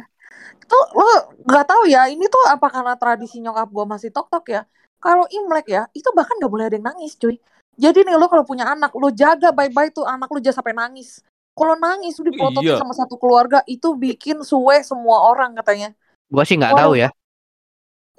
Tuh 0.66 0.86
lo 0.98 1.10
nggak 1.46 1.66
tahu 1.70 1.84
ya, 1.88 2.10
ini 2.10 2.26
tuh 2.28 2.44
apa 2.50 2.68
karena 2.74 2.94
tradisi 2.98 3.38
nyokap 3.40 3.70
gua 3.70 3.86
masih 3.86 4.10
tok-tok 4.10 4.46
ya. 4.52 4.62
Kalau 5.00 5.30
Imlek 5.30 5.70
ya, 5.70 5.86
itu 5.94 6.10
bahkan 6.18 6.36
nggak 6.42 6.52
boleh 6.52 6.66
ada 6.68 6.76
yang 6.76 6.88
nangis, 6.90 7.14
cuy. 7.16 7.38
Jadi 7.78 8.08
nih 8.08 8.16
lo 8.18 8.26
kalau 8.32 8.44
punya 8.48 8.66
anak, 8.66 8.92
lo 8.98 9.12
jaga 9.14 9.54
baik-baik 9.54 9.94
tuh 9.94 10.08
anak 10.08 10.32
lo 10.32 10.40
jangan 10.42 10.64
sampai 10.64 10.74
nangis. 10.74 11.22
Kalau 11.56 11.76
nangis 11.80 12.20
udah 12.20 12.32
dipototin 12.34 12.76
Iya. 12.76 12.82
sama 12.82 12.94
satu 12.98 13.16
keluarga, 13.16 13.64
itu 13.70 13.94
bikin 13.96 14.44
suwe 14.44 14.82
semua 14.84 15.24
orang 15.32 15.56
katanya. 15.56 15.96
Gua 16.28 16.44
sih 16.44 16.58
nggak 16.60 16.74
Oh. 16.76 16.80
tahu 16.82 16.94
ya. 17.00 17.10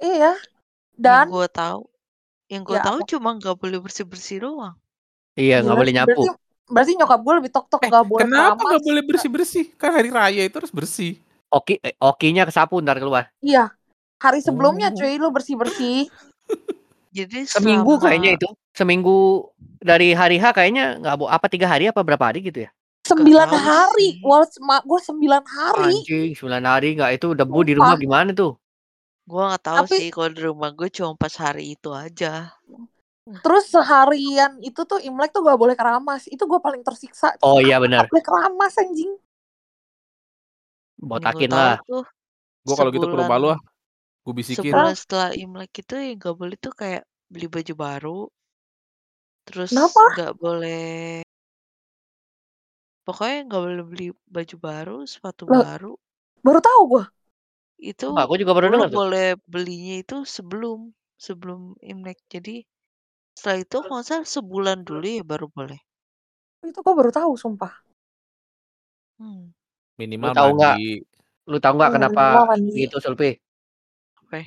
Iya. 0.01 0.33
Yang 0.97 0.97
Dan 0.97 1.25
gue 1.29 1.47
tahu, 1.53 1.81
yang 2.49 2.61
gue 2.65 2.77
Ya, 2.77 2.81
tahu 2.81 2.97
apa? 3.03 3.09
cuma 3.11 3.29
nggak 3.37 3.55
boleh 3.61 3.77
bersih 3.83 4.05
bersih 4.07 4.37
doang. 4.41 4.73
Iya, 5.37 5.61
nggak 5.61 5.77
boleh 5.77 5.93
nyapu. 5.93 6.21
Berarti, 6.25 6.46
berarti 6.67 6.91
nyokap 6.93 7.19
gue 7.19 7.33
lebih 7.39 7.51
tok-tok 7.51 7.81
Eh, 7.81 7.87
nggak 7.87 8.05
boleh 8.05 8.23
kenapa 8.23 8.55
keramas. 8.55 8.71
gak 8.71 8.83
boleh 8.83 9.03
bersih-bersih? 9.03 9.65
Kan 9.75 9.91
hari 9.91 10.09
raya 10.09 10.41
itu 10.43 10.55
harus 10.55 10.71
bersih. 10.71 11.17
Oki, 11.47 11.79
eh, 11.79 11.95
okinya 11.97 12.43
kesapu 12.43 12.77
ntar 12.79 12.99
keluar. 12.99 13.31
Iya. 13.39 13.71
Hari 14.19 14.43
sebelumnya 14.43 14.91
Oh. 14.91 14.95
cuy 14.95 15.15
lu 15.15 15.31
bersih-bersih. 15.31 16.11
Jadi 17.17 17.47
Seminggu 17.47 17.97
selama 17.97 18.03
kayaknya 18.11 18.31
itu. 18.35 18.47
Seminggu 18.71 19.47
dari 19.79 20.11
hari 20.11 20.37
H 20.37 20.53
kayaknya 20.53 20.99
nggak 20.99 21.15
bo- 21.17 21.31
apa 21.31 21.47
tiga 21.47 21.65
hari 21.65 21.87
apa 21.87 22.03
berapa 22.03 22.21
hari 22.21 22.43
gitu 22.43 22.67
ya? 22.67 22.69
Sembilan 23.07 23.47
hari. 23.47 24.19
mak 24.59 24.83
gue 24.83 24.99
sembilan 24.99 25.43
hari. 25.47 26.03
Anjing, 26.03 26.29
9 26.35 26.61
hari 26.61 26.89
nggak 26.93 27.11
itu 27.15 27.27
debu 27.31 27.59
di 27.63 27.73
rumah 27.73 27.95
gimana 27.95 28.35
tuh? 28.35 28.59
Gua 29.23 29.55
nggak 29.55 29.63
tahu 29.63 29.77
Tapi 29.87 29.95
sih 29.97 30.09
kalau 30.11 30.29
di 30.29 30.41
rumah 30.43 30.69
gue 30.71 30.87
cuma 30.91 31.15
pas 31.15 31.31
hari 31.39 31.73
itu 31.73 31.89
aja. 31.95 32.51
Terus 33.43 33.65
seharian 33.73 34.51
itu 34.63 34.81
tuh 34.89 34.99
Imlek 35.03 35.31
tuh 35.35 35.41
gak 35.47 35.59
boleh 35.59 35.75
keramas. 35.79 36.25
Itu 36.31 36.43
gue 36.51 36.59
paling 36.63 36.81
tersiksa. 36.87 37.35
Oh 37.43 37.59
iya 37.59 37.77
Gak 37.77 37.83
benar. 37.83 38.05
boleh 38.11 38.23
keramas 38.23 38.73
anjing. 38.79 39.11
Botakin 40.97 41.49
tahu 41.49 41.59
lah. 41.59 41.75
Gue 42.65 42.75
kalau 42.75 42.91
gitu 42.91 43.07
ke 43.07 43.17
rumah 43.17 43.37
lu 43.41 43.47
ah, 43.55 43.59
gue 44.25 44.33
bisikin. 44.35 44.71
sebulan 44.73 44.95
setelah 44.97 45.29
Imlek 45.35 45.71
itu 45.83 45.93
yang 45.95 46.15
nggak 46.19 46.35
boleh 46.35 46.55
tuh 46.59 46.73
kayak 46.75 47.03
beli 47.31 47.47
baju 47.47 47.73
baru, 47.75 48.19
terus 49.47 49.71
Kenapa? 49.71 50.03
nggak 50.15 50.33
boleh 50.39 51.23
pokoknya 53.07 53.37
nggak 53.47 53.61
boleh 53.63 53.83
beli 53.87 54.07
baju 54.27 54.55
baru, 54.59 54.97
sepatu 55.07 55.43
Loh, 55.47 55.63
baru. 55.63 55.91
baru 56.43 56.59
tahu 56.59 56.81
gue. 56.91 57.03
Itu 57.77 58.05
aku 58.17 58.33
juga 58.41 58.51
baru 58.57 58.67
dengar 58.73 58.89
tuh. 58.91 58.99
boleh 58.99 59.27
belinya 59.47 59.95
itu 60.03 60.17
sebelum 60.27 60.91
sebelum 61.15 61.77
Imlek. 61.79 62.19
Jadi 62.27 62.67
setelah 63.37 63.61
itu 63.61 63.77
kalau 63.77 63.93
nggak 63.93 64.07
salah 64.09 64.25
sebulan 64.25 64.77
dulu 64.81 65.05
ya 65.05 65.21
baru 65.21 65.45
boleh. 65.47 65.77
Itu 66.65 66.81
gue 66.81 66.93
baru 66.97 67.13
tahu 67.13 67.37
sumpah. 67.37 67.69
Hmm. 69.21 69.49
Lu 69.49 70.01
Minimal 70.01 70.33
tahu 70.33 70.49
nggak? 70.57 70.75
mandi. 70.77 70.93
Lu 71.45 71.57
tahu 71.61 71.73
nggak 71.77 71.91
kenapa 71.93 72.21
minimal 72.25 72.45
mandi. 72.49 72.71
gitu 72.81 72.95
Sulpi? 72.97 73.29
Oke. 74.25 74.41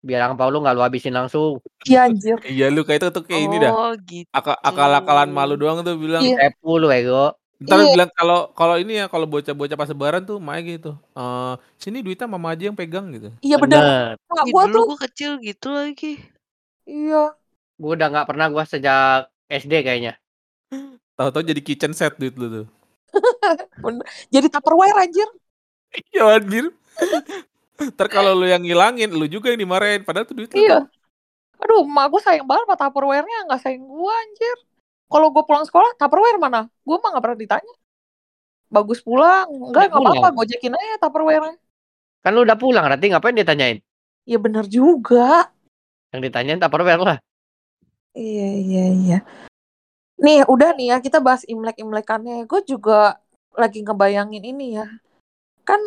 Biar 0.00 0.20
angpau 0.24 0.48
lu 0.48 0.60
nggak 0.60 0.74
lu 0.76 0.82
habisin 0.82 1.12
langsung. 1.12 1.60
Iya 1.84 2.08
anjir. 2.08 2.36
Iya 2.44 2.72
lu 2.72 2.84
kayak 2.84 3.00
itu 3.00 3.08
tuh 3.12 3.24
kayak 3.24 3.42
ini 3.44 3.56
dah. 3.60 3.72
Oh 3.72 3.92
gitu. 4.00 4.28
Aka- 4.32 4.60
Akal-akalan 4.60 5.28
malu 5.28 5.56
doang 5.56 5.84
tuh 5.84 5.96
bilang. 5.96 6.24
Iya. 6.24 6.52
Tepu 6.52 6.80
lu 6.80 6.88
ego. 6.88 7.32
Ntar 7.60 7.80
Iya. 7.80 7.92
bilang 7.96 8.10
kalau 8.12 8.38
kalau 8.52 8.76
ini 8.76 8.98
ya 9.00 9.06
kalau 9.08 9.24
bocah-bocah 9.24 9.76
pas 9.78 9.88
lebaran 9.88 10.24
tuh 10.24 10.36
main 10.42 10.60
gitu. 10.60 10.92
Eh 11.16 11.54
sini 11.80 12.04
duitnya 12.04 12.28
mama 12.28 12.52
aja 12.52 12.68
yang 12.68 12.76
pegang 12.76 13.08
gitu. 13.12 13.32
Iya 13.40 13.56
bener. 13.56 13.80
Bener. 13.80 14.08
Mak 14.28 14.44
Ih, 14.44 14.52
gue 14.52 14.62
dulu 14.68 14.76
tuh. 14.76 14.84
gue 14.92 14.98
kecil 15.08 15.30
gitu 15.40 15.68
lagi. 15.72 16.12
Iya. 16.84 17.32
Gue 17.74 17.92
udah 17.98 18.08
nggak 18.10 18.28
pernah 18.30 18.46
gua 18.50 18.64
sejak 18.66 19.26
SD 19.50 19.82
kayaknya. 19.82 20.14
Tahu-tahu 21.14 21.42
jadi 21.46 21.60
kitchen 21.62 21.94
set 21.94 22.18
duit 22.18 22.34
lu 22.34 22.46
tuh. 22.50 22.66
Jadi 24.34 24.50
Tupperware 24.50 25.06
anjir. 25.06 25.28
Iya 26.10 26.42
anjir. 26.42 26.74
Ntar 27.78 28.10
kalau 28.10 28.34
lu 28.34 28.46
yang 28.50 28.62
ngilangin, 28.62 29.14
lu 29.14 29.26
juga 29.30 29.54
yang 29.54 29.62
dimarahin. 29.62 30.02
Padahal 30.02 30.26
tuh 30.26 30.34
duit 30.34 30.50
lu. 30.50 30.58
Iya. 30.58 30.90
Aduh, 31.62 31.86
emak 31.86 32.10
gue 32.10 32.20
sayang 32.22 32.46
banget 32.46 32.66
sama 32.66 32.76
Tupperware-nya. 32.78 33.38
Nggak 33.46 33.60
sayang 33.62 33.86
gue 33.86 34.12
anjir. 34.26 34.56
Kalau 35.06 35.30
gue 35.30 35.44
pulang 35.46 35.62
sekolah, 35.62 35.94
Tupperware 35.94 36.38
mana? 36.42 36.66
Gue 36.82 36.96
mah 36.98 37.14
nggak 37.14 37.22
pernah 37.22 37.38
ditanya. 37.38 37.74
Bagus 38.66 38.98
pulang. 38.98 39.46
Enggak, 39.46 39.94
nggak 39.94 40.02
apa-apa. 40.02 40.18
pulang. 40.18 40.34
Gojekin 40.34 40.74
aja 40.74 40.96
Tupperware-nya. 40.98 41.56
Kan 42.26 42.30
lu 42.34 42.42
udah 42.42 42.58
pulang, 42.58 42.84
nanti 42.88 43.06
ngapain 43.12 43.36
ditanyain? 43.36 43.78
Ya 44.24 44.40
bener 44.40 44.66
juga. 44.66 45.52
Yang 46.10 46.32
ditanyain 46.32 46.58
Tupperware 46.58 47.02
lah. 47.02 47.18
Iya, 48.14 48.46
iya, 48.62 48.80
iya. 48.94 49.16
Nih, 50.24 50.46
udah 50.46 50.70
nih 50.78 50.86
ya. 50.94 50.96
Kita 51.02 51.18
bahas 51.26 51.42
Imlek-Imlekannya. 51.46 52.46
Gue 52.50 52.60
juga 52.66 53.18
lagi 53.54 53.82
ngebayangin 53.82 54.44
ini 54.44 54.78
ya. 54.78 54.86
Kan 55.68 55.80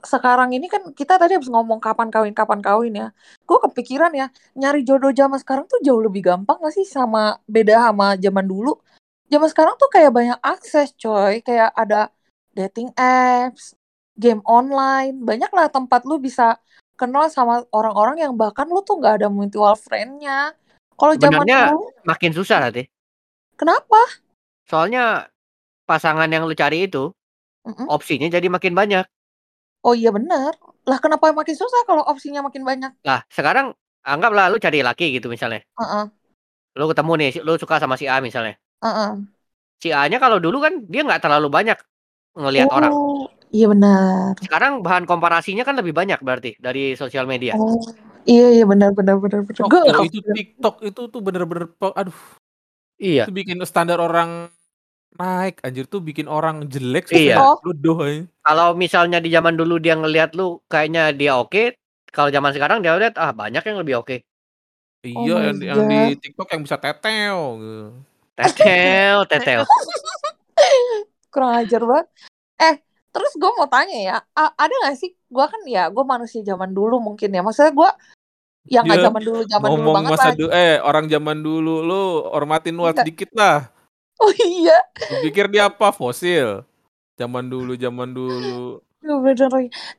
sekarang 0.00 0.50
ini 0.56 0.66
kan 0.72 0.82
kita 0.96 1.20
tadi 1.20 1.36
habis 1.36 1.52
ngomong 1.52 1.80
kapan 1.82 2.08
kawin 2.14 2.34
kapan 2.36 2.60
kawin 2.64 2.94
ya. 2.96 3.08
Gue 3.48 3.58
kepikiran 3.64 4.12
ya 4.16 4.26
nyari 4.56 4.80
jodoh 4.88 5.12
zaman 5.12 5.38
sekarang 5.42 5.66
tuh 5.68 5.80
jauh 5.84 6.00
lebih 6.00 6.24
gampang 6.24 6.56
gak 6.62 6.72
sih 6.76 6.86
sama 6.88 7.36
beda 7.48 7.90
sama 7.92 8.16
zaman 8.20 8.46
dulu. 8.48 8.80
Zaman 9.32 9.48
sekarang 9.52 9.74
tuh 9.80 9.90
kayak 9.92 10.12
banyak 10.14 10.38
akses 10.42 10.92
coy, 10.98 11.40
kayak 11.44 11.70
ada 11.76 12.10
dating 12.56 12.90
apps, 12.98 13.74
game 14.18 14.42
online, 14.44 15.16
banyak 15.24 15.50
lah 15.54 15.68
tempat 15.72 16.04
lu 16.08 16.18
bisa 16.20 16.58
kenal 17.00 17.26
sama 17.32 17.64
orang-orang 17.72 18.24
yang 18.24 18.34
bahkan 18.36 18.68
lu 18.68 18.82
tuh 18.84 19.00
nggak 19.00 19.22
ada 19.24 19.28
mutual 19.32 19.74
friend-nya. 19.78 20.52
Kalau 21.00 21.14
zaman 21.22 21.42
dulu, 21.54 21.76
makin 22.08 22.32
susah 22.38 22.58
nanti. 22.64 22.82
kenapa? 23.56 24.00
Soalnya 24.70 25.28
pasangan 25.90 26.30
yang 26.34 26.44
lu 26.48 26.54
cari 26.62 26.78
itu 26.88 27.04
Mm-mm. 27.66 27.90
opsinya 27.96 28.28
jadi 28.36 28.48
makin 28.56 28.74
banyak. 28.80 29.04
Oh 29.86 29.94
iya 30.00 30.10
bener. 30.16 30.52
Lah 30.88 30.98
kenapa 31.04 31.26
makin 31.38 31.56
susah 31.60 31.80
kalau 31.88 32.02
opsinya 32.12 32.40
makin 32.46 32.62
banyak? 32.70 32.92
Lah, 33.08 33.20
sekarang 33.36 33.66
anggaplah 34.12 34.46
lu 34.52 34.56
cari 34.64 34.80
laki 34.88 35.06
gitu 35.16 35.26
misalnya. 35.34 35.60
Heeh, 35.78 36.10
Lu 36.78 36.84
ketemu 36.90 37.12
nih, 37.20 37.30
lu 37.46 37.52
suka 37.62 37.76
sama 37.82 37.94
si 38.00 38.04
A 38.14 38.16
misalnya. 38.26 38.54
heeh. 38.82 39.20
Si 39.82 39.88
A-nya 40.00 40.18
kalau 40.24 40.38
dulu 40.44 40.58
kan 40.64 40.72
dia 40.92 41.02
nggak 41.06 41.20
terlalu 41.24 41.48
banyak 41.56 41.78
ngelihat 42.40 42.70
orang. 42.78 42.94
Oh, 42.94 43.28
iya 43.54 43.66
benar. 43.72 44.36
Sekarang 44.44 44.72
bahan 44.86 45.04
komparasinya 45.10 45.64
kan 45.68 45.74
lebih 45.80 45.94
banyak 46.00 46.18
berarti 46.26 46.50
dari 46.66 46.82
sosial 47.00 47.24
media. 47.32 47.56
Oh, 47.58 47.94
iya 48.26 48.46
iya 48.60 48.64
benar 48.68 48.92
benar 48.92 49.16
benar 49.20 49.40
benar. 49.44 49.62
Oh, 49.64 49.68
Gue 49.70 49.80
itu. 50.08 50.20
TikTok 50.34 50.76
itu 50.84 51.00
tuh 51.08 51.20
bener-bener 51.20 51.70
pe- 51.70 51.96
aduh 51.96 52.16
Iya. 53.00 53.24
itu 53.24 53.32
bikin 53.32 53.56
standar 53.64 53.96
orang 53.96 54.52
naik 55.16 55.58
anjir 55.64 55.88
tuh 55.88 56.04
bikin 56.04 56.28
orang 56.28 56.68
jelek 56.68 57.08
Iya. 57.08 57.40
Oh. 57.40 57.56
Kalau 58.44 58.76
misalnya 58.76 59.18
di 59.18 59.32
zaman 59.32 59.56
dulu 59.56 59.80
dia 59.80 59.96
ngelihat 59.96 60.36
lu 60.36 60.60
kayaknya 60.68 61.10
dia 61.16 61.40
oke, 61.40 61.74
kalau 62.12 62.28
zaman 62.28 62.52
sekarang 62.52 62.84
dia 62.84 62.92
lihat 63.00 63.16
ah 63.16 63.32
banyak 63.32 63.64
yang 63.64 63.78
lebih 63.80 64.04
oke. 64.04 64.16
Iya 65.00 65.32
Oh 65.32 65.40
yang, 65.40 65.56
di- 65.56 65.66
yang 65.66 65.80
di 65.88 66.00
God. 66.12 66.20
TikTok 66.20 66.48
yang 66.52 66.62
bisa 66.68 66.76
teteo 66.76 67.42
gitu. 67.56 67.84
Tetel, 68.36 69.16
tetel. 69.28 69.60
Kurang 71.32 71.52
ajar 71.64 71.82
banget. 71.84 72.06
Eh, 72.60 72.74
terus 73.10 73.32
gue 73.34 73.50
mau 73.58 73.66
tanya 73.66 73.98
ya, 73.98 74.16
ada 74.34 74.74
gak 74.86 74.96
sih? 74.98 75.10
Gue 75.26 75.46
kan 75.46 75.60
ya, 75.66 75.90
gue 75.90 76.04
manusia 76.06 76.40
zaman 76.46 76.70
dulu 76.70 77.02
mungkin 77.02 77.30
ya. 77.34 77.42
Maksudnya 77.42 77.74
gue 77.74 77.90
yang 78.70 78.84
nggak 78.86 78.98
Iya, 79.00 79.06
zaman 79.08 79.22
dulu 79.24 79.40
zaman 79.48 79.70
dulu 79.72 79.90
banget 79.96 80.10
masa 80.14 80.28
lah. 80.30 80.34
du- 80.36 80.52
eh 80.52 80.76
orang 80.84 81.06
zaman 81.08 81.38
dulu 81.40 81.74
lu 81.82 82.02
hormatin 82.30 82.76
Iya. 82.76 82.92
sedikit 83.02 83.30
lah. 83.34 83.72
Oh 84.20 84.32
iya, 84.36 84.76
Lu 85.08 85.16
pikir 85.24 85.48
dia 85.48 85.72
apa 85.72 85.90
fosil? 85.96 86.60
Zaman 87.16 87.48
dulu 87.48 87.72
zaman 87.72 88.12
dulu. 88.12 88.84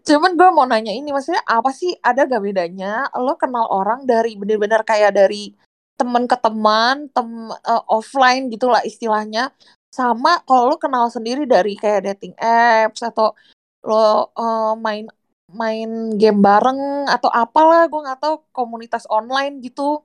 Cuman 0.06 0.32
gue 0.38 0.50
mau 0.54 0.70
nanya 0.70 0.94
ini, 0.94 1.10
maksudnya 1.10 1.42
apa 1.50 1.74
sih? 1.74 1.90
Ada 2.06 2.30
gak 2.30 2.46
bedanya? 2.46 3.10
Lo 3.18 3.34
kenal 3.34 3.66
orang 3.74 4.06
dari 4.06 4.38
bener-bener 4.38 4.86
kayak 4.86 5.18
dari 5.18 5.58
teman 5.98 6.30
ke 6.30 6.38
teman, 6.38 7.10
tem 7.10 7.30
eh, 7.50 7.84
offline 7.90 8.50
gitulah 8.54 8.86
istilahnya, 8.86 9.50
sama 9.92 10.40
kalau 10.48 10.72
lo 10.72 10.76
kenal 10.80 11.12
sendiri 11.12 11.44
dari 11.44 11.76
kayak 11.76 12.08
dating 12.08 12.34
apps 12.40 13.04
atau 13.04 13.36
lo 13.84 14.32
eh, 14.32 14.74
main 14.80 15.06
main 15.52 16.16
game 16.16 16.40
bareng 16.40 17.12
atau 17.12 17.28
apalah, 17.28 17.84
gue 17.92 18.00
nggak 18.00 18.20
tahu 18.24 18.36
komunitas 18.56 19.04
online 19.12 19.60
gitu. 19.60 20.00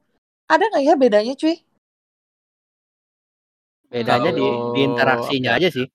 Ada 0.51 0.67
nggak 0.75 0.83
ya 0.83 0.95
bedanya, 0.99 1.33
cuy? 1.39 1.55
Bedanya 3.87 4.35
di, 4.35 4.43
di 4.75 4.81
interaksinya 4.83 5.55
aja 5.55 5.69
sih. 5.71 5.87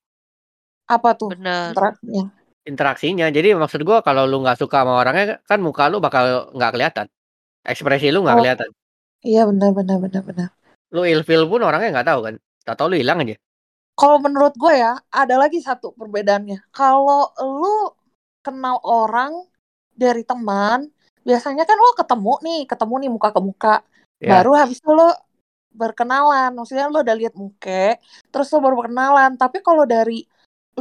Apa 0.88 1.16
tuh 1.20 1.36
Bener. 1.36 1.76
interaksinya? 1.76 2.24
Interaksinya. 2.64 3.28
Jadi 3.28 3.52
maksud 3.58 3.84
gua 3.84 4.00
kalau 4.00 4.24
lu 4.24 4.40
nggak 4.40 4.60
suka 4.60 4.88
sama 4.88 5.04
orangnya 5.04 5.44
kan 5.44 5.60
muka 5.60 5.92
lu 5.92 6.00
bakal 6.00 6.52
nggak 6.56 6.72
kelihatan. 6.72 7.06
Ekspresi 7.68 8.08
lu 8.16 8.24
nggak 8.24 8.36
Oh, 8.36 8.40
kelihatan. 8.40 8.70
iya 9.22 9.42
benar 9.46 9.76
benar 9.76 9.98
benar 10.00 10.22
benar. 10.24 10.50
Lu 10.96 11.04
ilfil 11.04 11.44
pun 11.52 11.60
orangnya 11.60 12.00
nggak 12.00 12.08
tahu 12.08 12.20
kan. 12.24 12.36
Tak 12.64 12.76
tahu 12.80 12.88
lu 12.96 12.98
hilang 13.00 13.20
aja. 13.24 13.36
Kalau 14.02 14.18
menurut 14.18 14.58
gue 14.58 14.74
ya, 14.82 14.98
ada 15.14 15.38
lagi 15.38 15.62
satu 15.62 15.94
perbedaannya. 15.94 16.74
Kalau 16.74 17.30
lu 17.38 17.94
kenal 18.42 18.82
orang 18.82 19.46
dari 19.94 20.26
teman, 20.26 20.90
biasanya 21.22 21.70
kan 21.70 21.78
lo 21.78 21.94
ketemu 21.94 22.34
nih, 22.42 22.62
ketemu 22.66 22.94
nih 22.98 23.10
muka 23.14 23.30
ke 23.30 23.42
muka. 23.46 23.76
Ya. 24.18 24.42
Baru 24.42 24.58
habis 24.58 24.82
itu 24.82 24.90
lo 24.90 25.14
berkenalan. 25.70 26.50
Maksudnya 26.58 26.90
lo 26.90 27.06
udah 27.06 27.14
lihat 27.14 27.38
muka, 27.38 28.02
terus 28.34 28.50
lo 28.50 28.66
baru 28.66 28.82
berkenalan. 28.82 29.38
Tapi 29.38 29.62
kalau 29.62 29.86
dari 29.86 30.26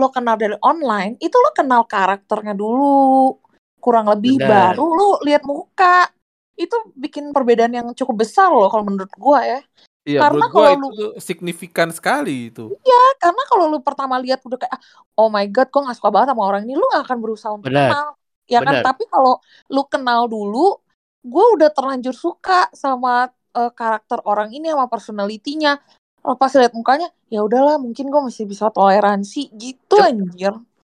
lo 0.01 0.09
kenal 0.09 0.41
dari 0.41 0.57
online, 0.65 1.21
itu 1.21 1.37
lo 1.37 1.53
kenal 1.53 1.85
karakternya 1.85 2.57
dulu. 2.57 3.37
Kurang 3.85 4.09
lebih 4.09 4.41
Benar. 4.41 4.81
baru 4.81 4.87
lo 4.97 5.09
lihat 5.29 5.45
muka. 5.45 6.09
Itu 6.57 6.89
bikin 6.97 7.37
perbedaan 7.37 7.77
yang 7.77 7.93
cukup 7.93 8.25
besar 8.25 8.49
loh 8.49 8.73
kalau 8.73 8.89
menurut 8.89 9.13
gue 9.13 9.41
ya. 9.45 9.61
Iya 10.01 10.25
Karena 10.25 10.49
menurut 10.49 10.53
kalau 10.57 10.73
itu 10.73 10.89
lu 10.97 11.09
signifikan 11.21 11.89
sekali 11.93 12.49
itu. 12.49 12.73
karena 13.21 13.43
kalau 13.53 13.69
lu 13.69 13.85
pertama 13.85 14.17
lihat 14.17 14.41
udah 14.41 14.57
kayak 14.57 14.73
"Ah, 14.73 14.81
oh 15.21 15.29
my 15.29 15.45
god 15.53 15.69
gue 15.69 15.81
gak 15.85 15.99
suka 16.01 16.09
banget 16.09 16.33
sama 16.33 16.49
orang 16.49 16.65
ini 16.65 16.73
lu 16.73 16.85
gak 16.89 17.05
akan 17.05 17.19
berusaha 17.21 17.53
untuk 17.53 17.69
Benar. 17.69 17.93
kenal 17.93 18.09
ya 18.49 18.59
kan 18.65 18.75
Benar. 18.81 18.85
tapi 18.89 19.05
kalau 19.13 19.37
lu 19.69 19.83
kenal 19.85 20.25
dulu 20.25 20.81
gue 21.21 21.45
udah 21.61 21.69
terlanjur 21.69 22.17
suka 22.17 22.73
sama 22.73 23.29
eh, 23.53 23.73
karakter 23.77 24.25
orang 24.25 24.49
ini 24.57 24.73
sama 24.73 24.89
personalitinya 24.89 25.77
Kalau 26.21 26.37
pas 26.37 26.53
lihat 26.53 26.73
mukanya 26.73 27.09
ya 27.33 27.41
udahlah 27.45 27.77
mungkin 27.81 28.09
gue 28.09 28.21
masih 28.25 28.45
bisa 28.45 28.69
toleransi 28.73 29.53
gitu 29.53 29.97
Cep- 30.01 30.09
anjir 30.17 30.53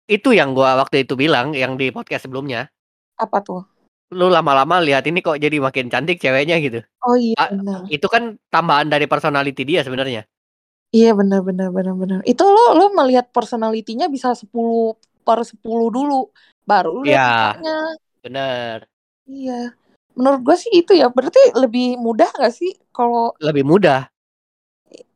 Itu 0.06 0.34
yang 0.34 0.50
gua 0.54 0.74
waktu 0.78 1.06
itu 1.06 1.14
bilang 1.14 1.54
yang 1.54 1.78
di 1.78 1.90
podcast 1.94 2.26
sebelumnya. 2.26 2.66
apa 3.18 3.38
tuh 3.38 3.62
Lu 4.18 4.26
lama-lama 4.28 4.76
lihat 4.84 5.04
ini 5.08 5.18
kok 5.26 5.40
jadi 5.40 5.56
makin 5.66 5.86
cantik 5.92 6.16
ceweknya 6.22 6.56
gitu. 6.64 6.78
oh 7.06 7.16
iya 7.18 7.36
Ah, 7.40 7.48
benar 7.50 7.80
Itu 7.88 8.06
kan 8.12 8.22
tambahan 8.52 8.88
dari 8.92 9.06
personality 9.08 9.62
dia 9.64 9.80
sebenarnya. 9.86 10.22
iya 10.96 11.08
benar 11.18 11.40
benar 11.48 11.68
benar 11.76 11.94
benar 12.02 12.18
itu 12.30 12.42
lu 12.54 12.62
lu 12.78 12.84
melihat 12.98 13.26
personalitinya 13.36 14.06
bisa 14.14 14.28
10 14.36 14.92
per 15.26 15.38
10 15.50 15.88
dulu 15.96 16.14
baru 16.68 16.88
lu 16.96 17.00
lihat 17.08 17.22
Iya. 17.62 17.72
Bener. 18.22 18.78
iya 19.26 19.74
Menurut 20.12 20.40
gue 20.46 20.56
sih 20.60 20.72
itu 20.76 20.92
ya. 20.92 21.08
Berarti 21.08 21.40
lebih 21.56 21.96
mudah 21.96 22.28
gak 22.36 22.52
sih 22.52 22.70
kalau 22.92 23.32
Lebih 23.40 23.64
mudah. 23.64 24.12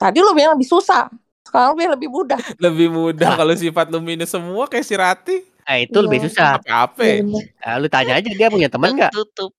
tadi 0.01 0.19
lu 0.25 0.33
bilang 0.37 0.57
lebih 0.57 0.69
susah. 0.69 1.09
Sekarang 1.47 1.75
lu 1.75 1.77
bilang 1.79 1.95
lebih 1.95 2.11
mudah. 2.11 2.41
Lebih 2.65 2.89
mudah 2.91 3.31
Lah. 3.31 3.39
kalau 3.39 3.55
sifat 3.55 3.87
lu 3.93 4.01
minus 4.03 4.33
semua 4.35 4.67
kayak 4.67 4.87
si 4.87 4.95
Rati. 4.99 5.37
Nah, 5.67 5.77
itu 5.83 5.99
lebih 5.99 6.19
Iya. 6.23 6.27
susah. 6.31 6.49
Apa-apa. 6.63 7.03
Iya. 7.03 7.23
Nah, 7.59 7.75
lu 7.83 7.89
tanya 7.91 8.13
aja 8.17 8.31
dia 8.31 8.49
punya 8.49 8.71
teman 8.71 8.95
nggak? 8.95 9.11
Tertutup. 9.11 9.51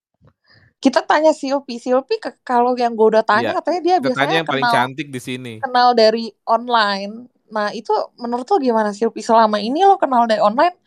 Kita 0.77 1.03
tanya 1.03 1.35
Silpi. 1.35 1.81
Silpi 1.81 2.15
ke- 2.15 2.39
kalau 2.41 2.71
yang 2.77 2.95
gue 2.95 3.07
udah 3.11 3.25
tanya 3.25 3.51
Iya. 3.51 3.57
katanya 3.59 3.81
dia 3.83 3.95
Kita 3.99 3.99
tanya 3.99 4.07
biasanya 4.07 4.35
yang 4.39 4.47
paling 4.47 4.63
kenal 4.63 4.75
cantik 4.77 5.07
di 5.11 5.19
sini. 5.19 5.53
kenal 5.59 5.89
dari 5.91 6.25
online. 6.47 7.27
Nah 7.51 7.73
itu 7.73 7.91
menurut 8.15 8.47
lo 8.47 8.55
gimana 8.57 8.95
Silpi? 8.95 9.19
Selama 9.19 9.59
ini 9.59 9.83
lo 9.83 9.99
kenal 9.99 10.23
dari 10.29 10.39
online, 10.39 10.77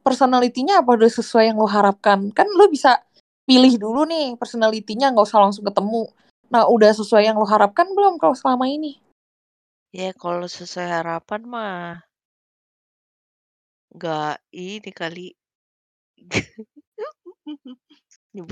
personalitinya 0.00 0.82
apa 0.82 0.90
udah 0.96 1.10
sesuai 1.12 1.52
yang 1.52 1.58
lo 1.60 1.68
harapkan? 1.68 2.34
Kan 2.34 2.50
lo 2.50 2.66
bisa 2.66 2.98
pilih 3.44 3.76
dulu 3.76 4.08
nih 4.08 4.34
personalitinya 4.34 5.12
nggak 5.12 5.26
usah 5.28 5.38
langsung 5.38 5.62
ketemu. 5.62 6.08
Nah 6.48 6.64
udah 6.66 6.90
sesuai 6.90 7.28
yang 7.28 7.36
lo 7.36 7.46
harapkan 7.46 7.86
belum 7.92 8.16
kalau 8.16 8.32
selama 8.34 8.64
ini? 8.66 8.98
Ya 9.92 10.10
kalau 10.16 10.48
sesuai 10.48 10.88
harapan 10.88 11.40
mah 11.46 12.02
nggak 13.96 14.34
ini 14.66 14.90
kali. 15.00 15.26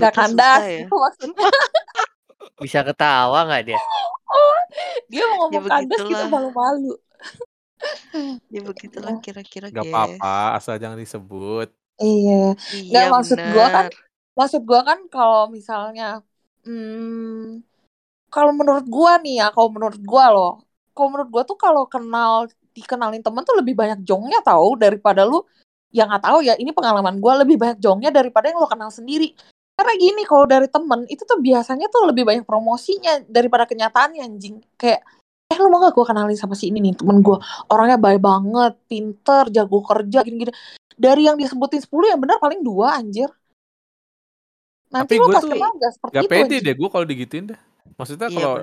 Gak 0.01 0.13
Nyebutnya 0.13 0.17
kandas 0.17 0.63
susah 0.63 0.65
ya. 0.75 0.81
itu 0.81 0.93
maksudnya. 1.03 1.47
Bisa 2.61 2.79
ketawa 2.87 3.39
nggak 3.47 3.63
dia? 3.67 3.79
Dia 5.11 5.23
mau 5.29 5.37
Ya 5.53 5.59
ngomong 5.59 5.63
kandas 5.69 6.01
kita 6.09 6.23
begitulah. 6.23 6.33
malu-malu. 6.33 6.99
Ya 8.53 8.61
begitulah 8.67 9.13
kira-kira 9.23 9.67
Gak 9.73 9.85
apa-apa, 9.89 10.53
asal 10.57 10.77
jangan 10.81 10.99
disebut. 11.01 11.67
Iya. 12.03 12.31
Nggak 12.89 13.03
Iya 13.03 13.13
maksud 13.13 13.39
gua 13.51 13.65
kan, 13.75 13.85
bener. 13.85 13.93
maksud 14.37 14.61
gua 14.69 14.79
kan 14.89 14.99
kalau 15.13 15.39
misalnya, 15.55 16.03
hmm, 16.65 17.63
kalau 18.33 18.51
menurut 18.59 18.85
gua 18.95 19.11
nih 19.23 19.33
ya, 19.41 19.45
kalau 19.55 19.69
menurut 19.75 19.99
gua 20.11 20.25
loh, 20.35 20.49
kalau 20.93 21.07
menurut 21.11 21.29
gua 21.35 21.43
tuh 21.49 21.57
kalau 21.65 21.83
kenal 21.93 22.33
dikenalin 22.73 23.21
temen 23.21 23.45
tuh 23.45 23.55
lebih 23.57 23.77
banyak 23.77 24.01
jongnya 24.01 24.41
tahu 24.41 24.75
daripada 24.75 25.23
lu 25.23 25.45
yang 25.93 26.09
nggak 26.09 26.25
tahu 26.25 26.41
ya 26.41 26.57
ini 26.57 26.73
pengalaman 26.73 27.21
gua 27.21 27.45
lebih 27.45 27.55
banyak 27.55 27.77
jongnya 27.77 28.09
daripada 28.09 28.49
yang 28.49 28.57
lo 28.57 28.67
kenal 28.67 28.89
sendiri. 28.89 29.37
Karena 29.73 29.93
gini 29.97 30.21
kalau 30.25 30.45
dari 30.45 30.69
temen 30.69 31.05
itu 31.09 31.21
tuh 31.25 31.37
biasanya 31.41 31.89
tuh 31.89 32.09
lebih 32.09 32.25
banyak 32.25 32.45
promosinya 32.45 33.21
daripada 33.29 33.69
kenyataannya 33.69 34.21
anjing. 34.25 34.61
Kayak 34.77 35.05
eh 35.53 35.57
lu 35.61 35.69
mau 35.69 35.85
gak 35.85 35.93
gua 35.93 36.05
kenalin 36.09 36.37
sama 36.37 36.57
si 36.57 36.73
ini 36.73 36.81
nih 36.81 36.97
temen 36.97 37.21
gua? 37.21 37.37
Orangnya 37.69 38.01
baik 38.01 38.21
banget 38.21 38.73
pinter 38.89 39.53
jago 39.53 39.85
kerja 39.85 40.25
gini-gini. 40.25 40.53
Dari 40.93 41.25
yang 41.25 41.37
disebutin 41.37 41.81
10 41.81 42.13
yang 42.13 42.21
benar 42.21 42.37
paling 42.37 42.61
dua 42.61 42.97
anjir. 43.01 43.29
Nanti 44.93 45.17
Tapi 45.17 45.21
lu 45.21 45.25
gue 45.25 45.33
pas 45.33 45.41
tuh 45.41 45.49
kenal 45.57 45.71
gak 45.81 45.93
seperti 45.97 46.13
gak 46.13 46.23
itu 46.25 46.33
pede 46.37 46.57
deh 46.61 46.75
gue 46.77 46.89
kalau 46.93 47.05
digituin 47.05 47.45
deh. 47.49 47.59
Maksudnya 47.97 48.27
Iya 48.29 48.37
kalau. 48.37 48.57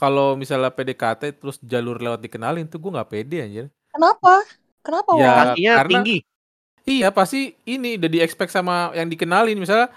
Kalau 0.00 0.32
misalnya 0.32 0.72
PDKT 0.72 1.36
terus 1.36 1.60
jalur 1.60 2.00
lewat 2.00 2.18
dikenalin 2.18 2.64
tuh 2.64 2.80
gue 2.80 2.90
gak 2.90 3.06
pede 3.06 3.38
anjir. 3.38 3.66
kenapa 3.86 4.40
kenapa 4.80 5.10
Ya? 5.14 5.30
Kakinya 5.46 5.72
karena- 5.76 5.92
tinggi. 6.00 6.18
Iya 6.82 7.08
pasti 7.10 7.52
ini 7.64 7.94
udah 7.94 8.08
di 8.08 8.18
expect 8.18 8.48
sama 8.48 8.88
yang 8.92 9.06
dikenalin 9.06 9.54
misalnya 9.54 9.92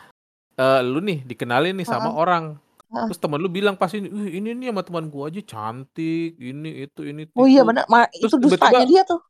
eh, 0.53 0.81
lu 0.83 0.99
nih 0.99 1.23
dikenalin 1.23 1.73
nih 1.73 1.87
sama 1.87 2.11
Heeh. 2.11 2.19
orang. 2.19 2.43
Heeh. 2.91 3.05
Terus 3.07 3.17
temen 3.17 3.39
lu 3.39 3.47
bilang 3.47 3.73
pasti 3.73 4.03
"Wih, 4.03 4.29
ini 4.33 4.51
nih 4.53 4.69
sama 4.69 4.83
teman 4.83 5.07
gua 5.07 5.25
aja 5.25 5.39
cantik, 5.41 6.35
ini 6.35 6.83
itu 6.83 7.01
ini 7.01 7.25
oh 7.31 7.47
iya 7.47 7.63
itu." 7.63 7.65
benar 7.65 7.87
Ma, 7.87 8.05
Terus 8.07 8.29
itu 8.29 8.43
dustanya 8.43 8.83
tiba-tiba- 8.83 8.89
dia 8.91 9.03
tuh 9.07 9.21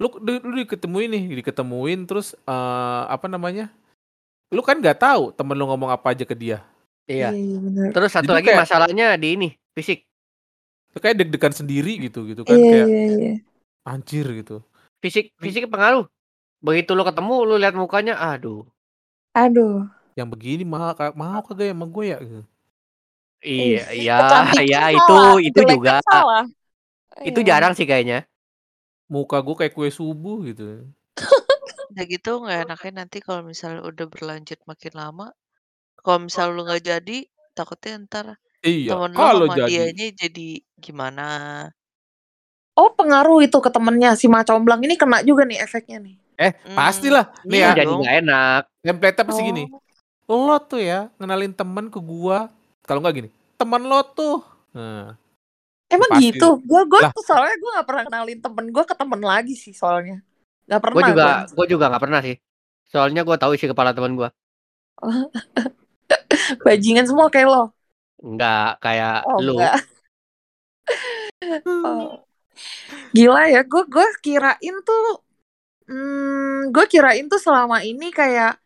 Lu, 0.00 0.08
lu, 0.16 0.32
lu 0.40 0.54
diketemuin 0.64 1.10
nih, 1.10 1.24
diketemuin 1.36 2.00
terus 2.04 2.32
eh, 2.38 3.02
apa 3.06 3.26
namanya? 3.26 3.68
Lu 4.48 4.62
kan 4.62 4.78
nggak 4.78 4.96
tahu 4.96 5.28
temen 5.30 5.52
lu 5.52 5.66
ngomong 5.66 5.90
apa 5.90 6.10
aja 6.10 6.24
ke 6.24 6.32
dia. 6.32 6.64
Iya. 7.04 7.28
iya 7.30 7.58
benar 7.58 7.90
Terus 7.90 8.10
satu 8.10 8.24
Jadi 8.24 8.36
lagi 8.36 8.48
kayak- 8.48 8.60
masalahnya 8.64 9.06
di 9.14 9.28
ini 9.34 9.48
fisik. 9.70 10.06
Kayak 10.98 11.16
deg-degan 11.22 11.54
sendiri 11.54 11.92
gitu 12.02 12.26
gitu 12.26 12.42
kan 12.42 12.58
iya 12.58 12.70
kayak 12.70 12.88
iya 12.90 13.04
iya 13.14 13.32
anjir 13.86 14.26
gitu. 14.42 14.60
Fisik 15.00 15.32
fisik 15.40 15.70
pengaruh. 15.70 16.04
Begitu 16.60 16.90
lu 16.92 17.02
ketemu 17.06 17.34
lu 17.48 17.54
lihat 17.56 17.74
mukanya, 17.78 18.18
aduh. 18.20 18.66
aduh 19.34 19.86
Yang 20.18 20.28
begini 20.34 20.62
ka- 20.98 21.14
mau 21.16 21.40
kagak 21.40 21.70
ya 21.70 21.74
sama 21.74 21.86
gue 21.88 22.04
ya 22.12 22.18
gitu. 22.20 22.42
Iya, 23.40 23.84
iya, 23.96 24.16
iya 24.60 24.80
itu 24.92 25.16
itu 25.48 25.60
kejelekan 25.64 25.72
juga. 25.72 25.94
salah. 26.04 26.44
Itu 27.24 27.40
Iya. 27.40 27.48
jarang 27.48 27.72
sih 27.72 27.86
kayaknya. 27.88 28.28
Muka 29.08 29.40
gue 29.40 29.54
kayak 29.56 29.72
kue 29.72 29.88
subuh 29.88 30.44
gitu. 30.44 30.84
Udah 31.90 32.04
gitu 32.06 32.30
nggak 32.44 32.58
enaknya 32.68 32.92
nanti 33.02 33.18
kalau 33.24 33.42
misalnya 33.42 33.80
udah 33.82 34.06
berlanjut 34.12 34.58
makin 34.68 34.92
lama, 34.94 35.26
kalau 36.04 36.18
misalnya 36.26 36.52
lu 36.56 36.62
nggak 36.68 36.82
jadi, 36.90 37.18
takutnya 37.56 37.92
ntar 38.06 38.26
Iya, 38.68 38.92
temen 38.92 39.12
lu 39.16 39.18
kalau 39.18 39.46
sama 39.46 39.56
jadi 39.58 39.64
dianya 39.66 40.06
jadi 40.20 40.42
gimana? 40.84 41.22
Oh 42.80 42.88
pengaruh 42.98 43.38
itu 43.46 43.58
ke 43.64 43.70
temennya 43.74 44.10
si 44.20 44.26
Macomblang 44.34 44.80
ini 44.86 44.94
kena 45.00 45.18
juga 45.28 45.42
nih 45.50 45.58
efeknya 45.64 45.98
nih. 46.06 46.16
eh 46.40 46.52
Hmm, 46.66 46.76
pastilah 46.76 47.24
nih 47.50 47.60
iya 47.60 47.66
ya 47.68 47.72
Jadi 47.76 47.84
dong. 47.84 48.00
nggak 48.00 48.14
enak. 48.24 48.60
template 48.80 49.18
apa 49.20 49.32
sih 49.36 49.44
gini 49.44 49.68
Oh. 49.68 49.80
lo 50.30 50.56
tuh 50.62 50.80
ya 50.80 51.10
ngenalin 51.20 51.52
temen 51.54 51.86
ke 51.92 52.00
gua 52.00 52.48
kalau 52.86 53.00
nggak 53.02 53.16
gini 53.24 53.30
temen 53.60 53.82
lo 53.90 54.00
tuh 54.16 54.40
nah, 54.76 55.14
Emang 55.90 56.12
Pasti. 56.12 56.22
gitu? 56.22 56.62
Gue 56.68 56.82
gue 56.86 57.02
Lah. 57.02 57.12
tuh 57.14 57.22
soalnya 57.26 57.54
gue 57.62 57.70
gak 57.78 57.86
pernah 57.88 58.04
kenalin 58.06 58.38
temen 58.44 58.64
gue 58.74 58.84
ke 58.90 58.94
temen 58.94 59.20
lagi 59.30 59.54
sih 59.58 59.74
soalnya. 59.74 60.22
Gak 60.70 60.82
Gue 60.92 61.02
pernah 61.02 61.08
juga 61.08 61.22
gua. 61.22 61.36
gue 61.56 61.66
juga 61.72 61.84
nggak 61.90 62.02
pernah 62.04 62.20
sih. 62.26 62.36
Soalnya 62.92 63.22
gue 63.28 63.36
tahu 63.42 63.52
isi 63.56 63.66
kepala 63.70 63.94
teman 63.96 64.12
gue. 64.18 64.28
Bajingan 66.64 67.06
semua 67.08 67.28
kayak 67.32 67.48
lo. 67.50 67.62
Nggak 68.20 68.68
kayak 68.84 69.24
Oh 69.24 69.40
lu. 69.40 69.56
enggak. 69.56 69.76
Oh. 71.64 72.20
Gila 73.16 73.48
ya, 73.48 73.64
gue 73.64 73.82
gue 73.88 74.06
kirain 74.20 74.76
tuh, 74.84 75.24
hmm, 75.88 76.68
gue 76.68 76.84
kirain 76.84 77.24
tuh 77.26 77.40
selama 77.40 77.80
ini 77.80 78.12
kayak 78.12 78.60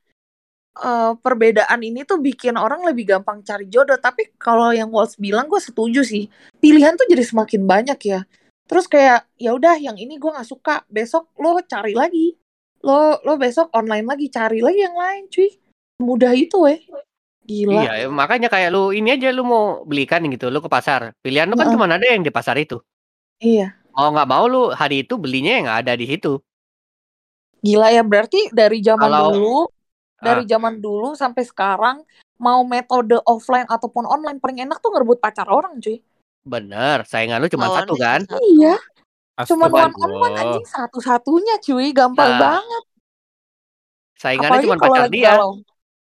eh, 0.74 1.12
perbedaan 1.22 1.80
ini 1.86 2.02
tuh 2.02 2.18
bikin 2.18 2.58
orang 2.58 2.82
lebih 2.82 3.14
gampang 3.14 3.46
cari 3.46 3.70
jodoh. 3.70 3.96
Tapi 4.00 4.34
kalau 4.36 4.74
yang 4.74 4.90
Walls 4.90 5.14
bilang 5.16 5.46
gue 5.46 5.60
setuju 5.62 6.02
sih. 6.02 6.26
Pilihan 6.58 6.98
tuh 6.98 7.06
jadi 7.06 7.22
semakin 7.22 7.62
banyak 7.62 7.98
ya. 8.10 8.20
Terus 8.64 8.88
kayak 8.90 9.28
ya 9.38 9.54
udah 9.54 9.78
yang 9.78 9.94
ini 9.94 10.18
gue 10.18 10.30
nggak 10.34 10.48
suka. 10.48 10.82
Besok 10.90 11.30
lo 11.38 11.60
cari 11.62 11.94
lagi. 11.94 12.34
Lo 12.82 13.22
lo 13.22 13.38
besok 13.38 13.70
online 13.72 14.04
lagi 14.04 14.26
cari 14.28 14.58
lagi 14.60 14.80
yang 14.82 14.96
lain, 14.98 15.30
cuy. 15.30 15.48
Mudah 16.02 16.34
itu 16.34 16.58
weh. 16.58 16.82
Gila. 17.44 17.84
Iya, 17.84 17.92
ya, 18.00 18.06
makanya 18.08 18.48
kayak 18.48 18.72
lu 18.72 18.88
ini 18.96 19.20
aja 19.20 19.28
lu 19.28 19.44
mau 19.44 19.84
belikan 19.84 20.24
gitu, 20.32 20.48
lu 20.48 20.64
ke 20.64 20.68
pasar. 20.72 21.12
Pilihan 21.20 21.44
lu 21.44 21.60
kan 21.60 21.68
cuma 21.68 21.84
ada 21.84 22.00
yang 22.00 22.24
di 22.24 22.32
pasar 22.32 22.56
itu. 22.56 22.80
Iya. 23.36 23.76
Mau 23.92 24.08
nggak 24.10 24.28
mau 24.28 24.48
lu 24.48 24.72
hari 24.72 25.04
itu 25.04 25.20
belinya 25.20 25.52
yang 25.60 25.68
ada 25.68 25.92
di 25.92 26.08
situ. 26.08 26.40
Gila 27.60 27.92
ya 27.92 28.00
berarti 28.00 28.48
dari 28.48 28.80
zaman 28.80 29.04
Kalau- 29.08 29.32
dulu 29.36 29.58
dari 30.24 30.42
Ah. 30.44 30.48
zaman 30.56 30.80
dulu 30.80 31.12
sampai 31.12 31.44
sekarang 31.44 32.00
mau 32.40 32.64
metode 32.64 33.20
offline 33.28 33.68
ataupun 33.68 34.08
online 34.08 34.40
paling 34.40 34.64
enak 34.64 34.80
tuh 34.80 34.88
ngerebut 34.96 35.20
pacar 35.20 35.44
orang 35.48 35.76
cuy. 35.84 36.00
Bener, 36.44 37.04
saingan 37.04 37.40
lu 37.40 37.48
cuma 37.52 37.68
Lawannya 37.68 37.80
satu 37.84 37.94
cuma 37.96 38.04
kan? 38.04 38.20
Iya, 38.40 38.76
cuman 39.48 39.68
one 39.68 39.94
on 40.00 40.12
one 40.16 40.36
anjing 40.36 40.66
satu-satunya 40.68 41.60
cuy, 41.60 41.92
gampang 41.92 42.36
Nah, 42.36 42.40
banget. 42.40 42.84
Saingannya 44.16 44.60
cuma 44.64 44.76
pacar 44.80 45.08
lagi 45.08 45.12
dia. 45.20 45.36
galau. 45.36 45.52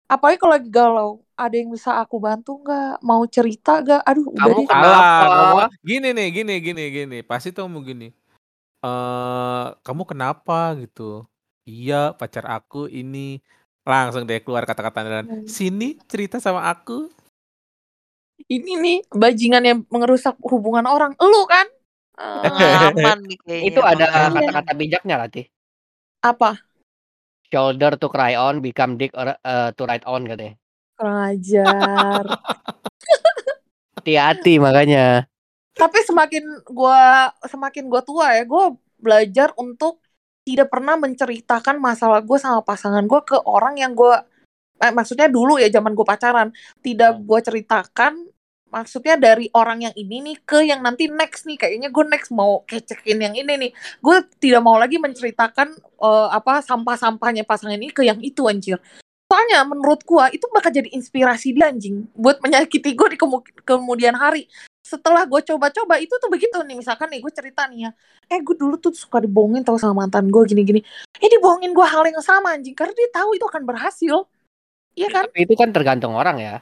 Apalagi 0.07 0.37
kalau 0.39 0.53
lagi 0.55 0.69
galau, 0.71 1.09
ada 1.37 1.55
yang 1.55 1.69
bisa 1.69 2.01
aku 2.01 2.17
bantu 2.17 2.57
nggak? 2.65 2.99
Mau 3.05 3.23
cerita 3.29 3.79
nggak? 3.85 4.01
Aduh, 4.03 4.25
udah 4.33 4.41
Kamu 4.41 4.57
deh. 4.57 4.65
kenapa? 4.67 4.97
Salah, 5.21 5.29
ngomong 5.29 5.71
gini 5.85 6.09
nih, 6.11 6.27
gini, 6.33 6.53
gini, 6.59 6.83
gini. 6.89 7.17
Pasti 7.21 7.53
tuh 7.53 7.69
ngomong 7.69 7.83
gini. 7.85 8.07
Eh, 8.81 9.65
kamu 9.85 10.03
kenapa 10.05 10.73
gitu? 10.77 11.25
Iya, 11.67 12.13
pacar 12.17 12.45
aku 12.47 12.89
ini 12.89 13.37
langsung 13.87 14.27
deh 14.27 14.41
keluar 14.43 14.65
kata-kata 14.65 14.99
dan 15.05 15.25
Hmm. 15.27 15.45
sini 15.47 15.95
cerita 16.09 16.41
sama 16.41 16.67
aku. 16.67 17.07
Ini 18.47 18.71
nih 18.79 18.97
bajingan 19.11 19.63
yang 19.65 19.79
mengerusak 19.91 20.37
hubungan 20.45 20.85
orang. 20.87 21.11
Lu 21.19 21.43
kan? 21.45 21.67
Eh, 22.17 22.41
Pengalaman 22.47 23.17
nih 23.27 23.37
kayaknya. 23.43 23.67
Itu 23.69 23.79
ada 23.83 24.05
pengalaman. 24.07 24.41
kata-kata 24.41 24.71
bijaknya 24.73 25.15
Latih. 25.21 25.45
apa? 26.17 26.59
Shoulder 27.47 27.95
to 27.95 28.11
cry 28.11 28.35
on, 28.35 28.59
become 28.59 28.99
dick 28.99 29.15
or, 29.15 29.31
uh, 29.39 29.71
to 29.71 29.83
ride 29.87 30.03
on 30.03 30.27
katanya. 30.27 30.59
Kurang 30.97 31.19
ajar. 31.37 32.23
Hati-hati 33.97 34.57
makanya. 34.57 35.29
tapi 35.77 36.01
semakin 36.01 36.41
gua 36.73 37.29
semakin 37.45 37.85
gua 37.85 38.01
tua 38.01 38.33
ya 38.33 38.49
gua 38.49 38.73
belajar 38.97 39.53
untuk 39.61 40.01
tidak 40.47 40.71
pernah 40.71 40.95
menceritakan 40.95 41.75
masalah 41.75 42.23
gue 42.23 42.39
sama 42.39 42.63
pasangan 42.63 43.03
gue 43.03 43.21
ke 43.27 43.35
orang 43.43 43.75
yang 43.75 43.91
gue 43.91 44.15
eh, 44.79 44.93
maksudnya 44.95 45.27
dulu 45.27 45.59
ya 45.59 45.67
zaman 45.67 45.91
gue 45.91 46.07
pacaran. 46.07 46.55
Tidak 46.79 47.19
gue 47.19 47.39
ceritakan 47.43 48.31
maksudnya 48.67 49.15
dari 49.19 49.47
orang 49.55 49.87
yang 49.87 49.95
ini 49.99 50.23
nih 50.23 50.37
ke 50.47 50.63
yang 50.63 50.79
nanti 50.79 51.11
next 51.11 51.43
nih. 51.43 51.59
Kayaknya 51.59 51.89
gue 51.91 52.05
next 52.07 52.31
mau 52.31 52.63
kecekin 52.63 53.19
yang 53.19 53.35
ini 53.35 53.53
nih. 53.67 53.71
Gue 53.99 54.23
tidak 54.39 54.63
mau 54.63 54.79
lagi 54.79 54.95
menceritakan 54.95 55.75
eh, 55.83 56.29
apa 56.31 56.63
sampah-sampahnya 56.63 57.43
pasangan 57.43 57.75
ini 57.75 57.91
ke 57.91 58.07
yang 58.07 58.23
itu 58.23 58.47
anjir 58.47 58.79
Soalnya 59.27 59.67
menurut 59.67 60.07
gua 60.07 60.31
itu 60.31 60.47
bakal 60.55 60.71
jadi 60.71 60.87
inspirasi 60.95 61.51
dia 61.51 61.67
anjing 61.67 62.07
buat 62.15 62.39
menyakiti 62.39 62.95
gue 62.95 63.07
di 63.11 63.17
kemu- 63.19 63.43
kemudian 63.67 64.15
hari. 64.15 64.47
Setelah 64.87 65.27
gue 65.27 65.43
coba-coba 65.43 65.99
itu 65.99 66.15
tuh 66.15 66.31
begitu 66.31 66.55
nih 66.63 66.79
misalkan 66.79 67.11
nih 67.11 67.19
gue 67.19 67.33
cerita 67.35 67.67
nih 67.67 67.87
ya, 67.87 67.91
eh 68.31 68.39
gue 68.39 68.55
dulu 68.55 68.79
tuh 68.79 68.95
suka 68.95 69.19
dibohongin 69.19 69.67
tau 69.67 69.75
sama 69.75 70.07
mantan 70.07 70.31
gue 70.31 70.43
gini-gini. 70.47 70.79
Eh 71.19 71.27
dibohongin 71.27 71.75
gue 71.75 71.83
hal 71.83 72.07
yang 72.07 72.23
sama 72.23 72.55
anjing 72.55 72.71
karena 72.71 72.95
dia 72.95 73.11
tahu 73.11 73.35
itu 73.35 73.43
akan 73.43 73.67
berhasil. 73.67 74.15
Iya 74.95 75.07
kan? 75.11 75.27
Tapi 75.27 75.43
itu 75.43 75.53
kan 75.59 75.75
tergantung 75.75 76.15
orang 76.15 76.39
ya. 76.39 76.55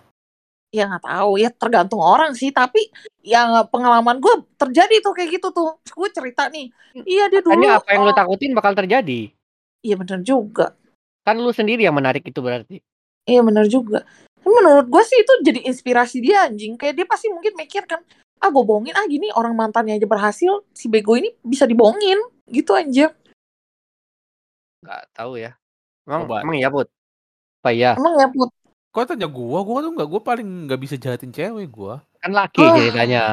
Ya 0.74 0.90
nggak 0.90 1.06
tahu 1.06 1.38
ya 1.38 1.54
tergantung 1.54 2.02
orang 2.02 2.34
sih 2.34 2.50
tapi 2.50 2.90
yang 3.22 3.62
pengalaman 3.70 4.18
gue 4.18 4.42
terjadi 4.58 5.06
tuh 5.06 5.14
kayak 5.14 5.38
gitu 5.38 5.54
tuh. 5.54 5.78
Gue 5.86 6.10
cerita 6.10 6.50
nih, 6.50 6.74
iya 7.06 7.30
dia 7.30 7.46
dulu. 7.46 7.62
Makanya 7.62 7.78
apa 7.78 7.90
yang 7.94 8.02
lu 8.02 8.10
oh, 8.10 8.18
takutin 8.18 8.58
bakal 8.58 8.74
terjadi. 8.74 9.30
Iya 9.86 9.96
bener 10.02 10.26
juga. 10.26 10.74
Kan 11.26 11.42
lu 11.42 11.50
sendiri 11.50 11.82
yang 11.82 11.98
menarik 11.98 12.22
itu 12.22 12.38
berarti. 12.40 12.80
Iya 13.26 13.42
bener 13.42 13.66
juga. 13.66 14.06
Menurut 14.46 14.86
gue 14.86 15.04
sih 15.04 15.18
itu 15.18 15.34
jadi 15.42 15.60
inspirasi 15.66 16.22
dia 16.22 16.46
anjing. 16.46 16.78
Kayak 16.78 17.02
dia 17.02 17.06
pasti 17.10 17.34
mungkin 17.34 17.58
mikir 17.58 17.90
kan, 17.90 18.06
ah 18.38 18.50
gue 18.54 18.62
bohongin 18.62 18.94
ah 18.94 19.10
gini 19.10 19.34
orang 19.34 19.58
mantannya 19.58 19.98
aja 19.98 20.06
berhasil, 20.06 20.62
si 20.70 20.86
bego 20.86 21.18
ini 21.18 21.34
bisa 21.42 21.66
dibohongin 21.66 22.22
gitu 22.54 22.78
anjir. 22.78 23.10
Nggak 24.86 25.02
tahu 25.18 25.42
ya. 25.42 25.58
Emang 26.06 26.30
Coba. 26.30 26.46
emang 26.46 26.58
iya, 26.62 26.70
Put? 26.70 26.88
Apa 27.66 27.70
iya? 27.74 27.98
Emang 27.98 28.14
ya 28.22 28.30
put. 28.30 28.54
Kok 28.94 29.10
tanya 29.10 29.26
gua, 29.26 29.66
gua 29.66 29.82
tuh 29.82 29.92
nggak, 29.98 30.06
gua 30.08 30.22
paling 30.22 30.70
nggak 30.70 30.80
bisa 30.86 30.96
jahatin 31.02 31.34
cewek 31.34 31.66
gua. 31.74 32.06
Kan 32.22 32.38
laki 32.38 32.62
Ah. 32.62 32.78
ceritanya. 32.78 33.24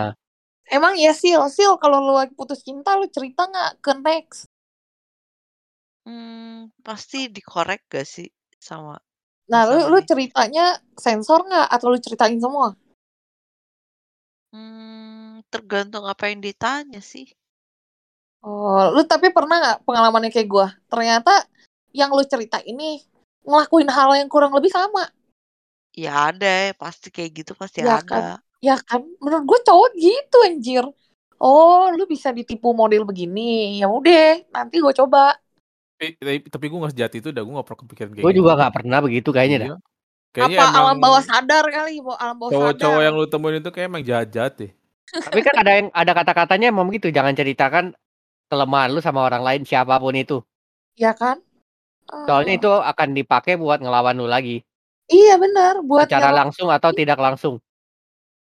Emang 0.72 0.96
ya 0.96 1.12
sil, 1.12 1.44
sil 1.52 1.76
kalau 1.76 2.00
lu 2.00 2.16
lagi 2.16 2.32
putus 2.32 2.64
cinta 2.64 2.96
lu 2.96 3.04
cerita 3.12 3.44
nggak 3.44 3.84
ke 3.84 3.92
next? 4.00 4.48
Hmm, 6.06 6.70
pasti 6.86 7.18
dikorek 7.36 7.80
gak 7.92 8.06
sih 8.14 8.28
sama 8.68 8.94
Nah 9.50 9.62
lu, 9.68 9.78
lu 9.92 9.98
pasangannya? 9.98 10.08
ceritanya 10.10 10.64
sensor 11.04 11.40
nggak 11.48 11.66
atau 11.74 11.86
lu 11.92 11.98
ceritain 12.04 12.38
semua? 12.44 12.68
Hmm, 14.52 15.40
tergantung 15.52 16.04
apa 16.12 16.24
yang 16.30 16.40
ditanya 16.46 17.00
sih. 17.12 17.26
Oh, 18.42 18.90
lu 18.94 19.02
tapi 19.06 19.30
pernah 19.30 19.56
nggak 19.62 19.78
pengalamannya 19.86 20.30
kayak 20.34 20.48
gua? 20.50 20.66
Ternyata 20.90 21.46
yang 21.94 22.10
lu 22.10 22.24
cerita 22.26 22.58
ini 22.66 22.98
ngelakuin 23.46 23.90
hal 23.90 24.10
yang 24.18 24.28
kurang 24.30 24.52
lebih 24.56 24.70
sama. 24.72 25.06
Ya 25.92 26.32
ada, 26.32 26.72
pasti 26.80 27.12
kayak 27.12 27.30
gitu 27.44 27.52
pasti 27.52 27.84
Ya 27.84 28.00
ada. 28.00 28.02
kan? 28.08 28.22
Ya 28.62 28.76
kan? 28.78 29.02
Menurut 29.20 29.44
gue 29.44 29.58
cowok 29.68 29.90
gitu 29.98 30.36
anjir. 30.46 30.84
Oh, 31.42 31.90
lu 31.90 32.06
bisa 32.06 32.30
ditipu 32.30 32.70
model 32.72 33.02
begini. 33.04 33.82
Ya 33.82 33.90
udah, 33.90 34.40
nanti 34.54 34.78
gue 34.78 34.94
coba. 34.94 35.34
Tapi, 36.02 36.18
tapi, 36.18 36.38
tapi 36.50 36.64
gua 36.66 36.78
nggak 36.82 36.94
sejati 36.98 37.16
itu, 37.22 37.30
dah 37.30 37.42
gua 37.46 37.52
nggak 37.62 37.66
pernah 37.70 37.80
kepikiran 37.86 38.10
kayak 38.10 38.24
Gue 38.26 38.32
gitu. 38.34 38.40
juga 38.42 38.52
nggak 38.58 38.74
pernah 38.74 38.98
begitu 38.98 39.28
kayaknya 39.30 39.58
dah. 39.62 39.68
Iya. 39.70 39.76
Kayaknya 40.32 40.58
Apa 40.58 40.64
emang 40.66 40.82
alam 40.82 40.96
bawah 40.98 41.22
sadar 41.22 41.64
kali, 41.70 41.94
Bo- 42.02 42.18
alam 42.18 42.36
bawah 42.42 42.50
cowok-cowok 42.50 42.98
sadar. 42.98 43.06
yang 43.06 43.14
lu 43.14 43.26
temuin 43.30 43.56
itu 43.62 43.70
kayak 43.70 43.86
emang 43.86 44.02
jahat-jahat 44.02 44.52
deh. 44.58 44.70
Tapi 45.12 45.40
kan 45.46 45.54
ada 45.62 45.72
yang 45.78 45.86
ada 45.94 46.12
kata-katanya 46.16 46.66
emang 46.74 46.90
gitu, 46.90 47.06
jangan 47.14 47.36
ceritakan 47.38 47.84
kelemahan 48.50 48.90
lu 48.90 48.98
sama 48.98 49.22
orang 49.22 49.46
lain 49.46 49.62
siapa 49.62 49.94
pun 50.02 50.16
itu. 50.18 50.42
Ya 50.98 51.14
kan? 51.14 51.38
Soalnya 52.26 52.56
Ah, 52.56 52.58
itu 52.58 52.70
akan 52.72 53.08
dipakai 53.14 53.54
buat 53.54 53.78
ngelawan 53.78 54.18
lu 54.18 54.26
lagi. 54.26 54.66
Iya 55.06 55.38
benar, 55.38 55.84
buat 55.86 56.10
nyerang. 56.10 56.50
langsung 56.50 56.66
atau 56.66 56.90
tidak 56.90 57.20
langsung. 57.22 57.62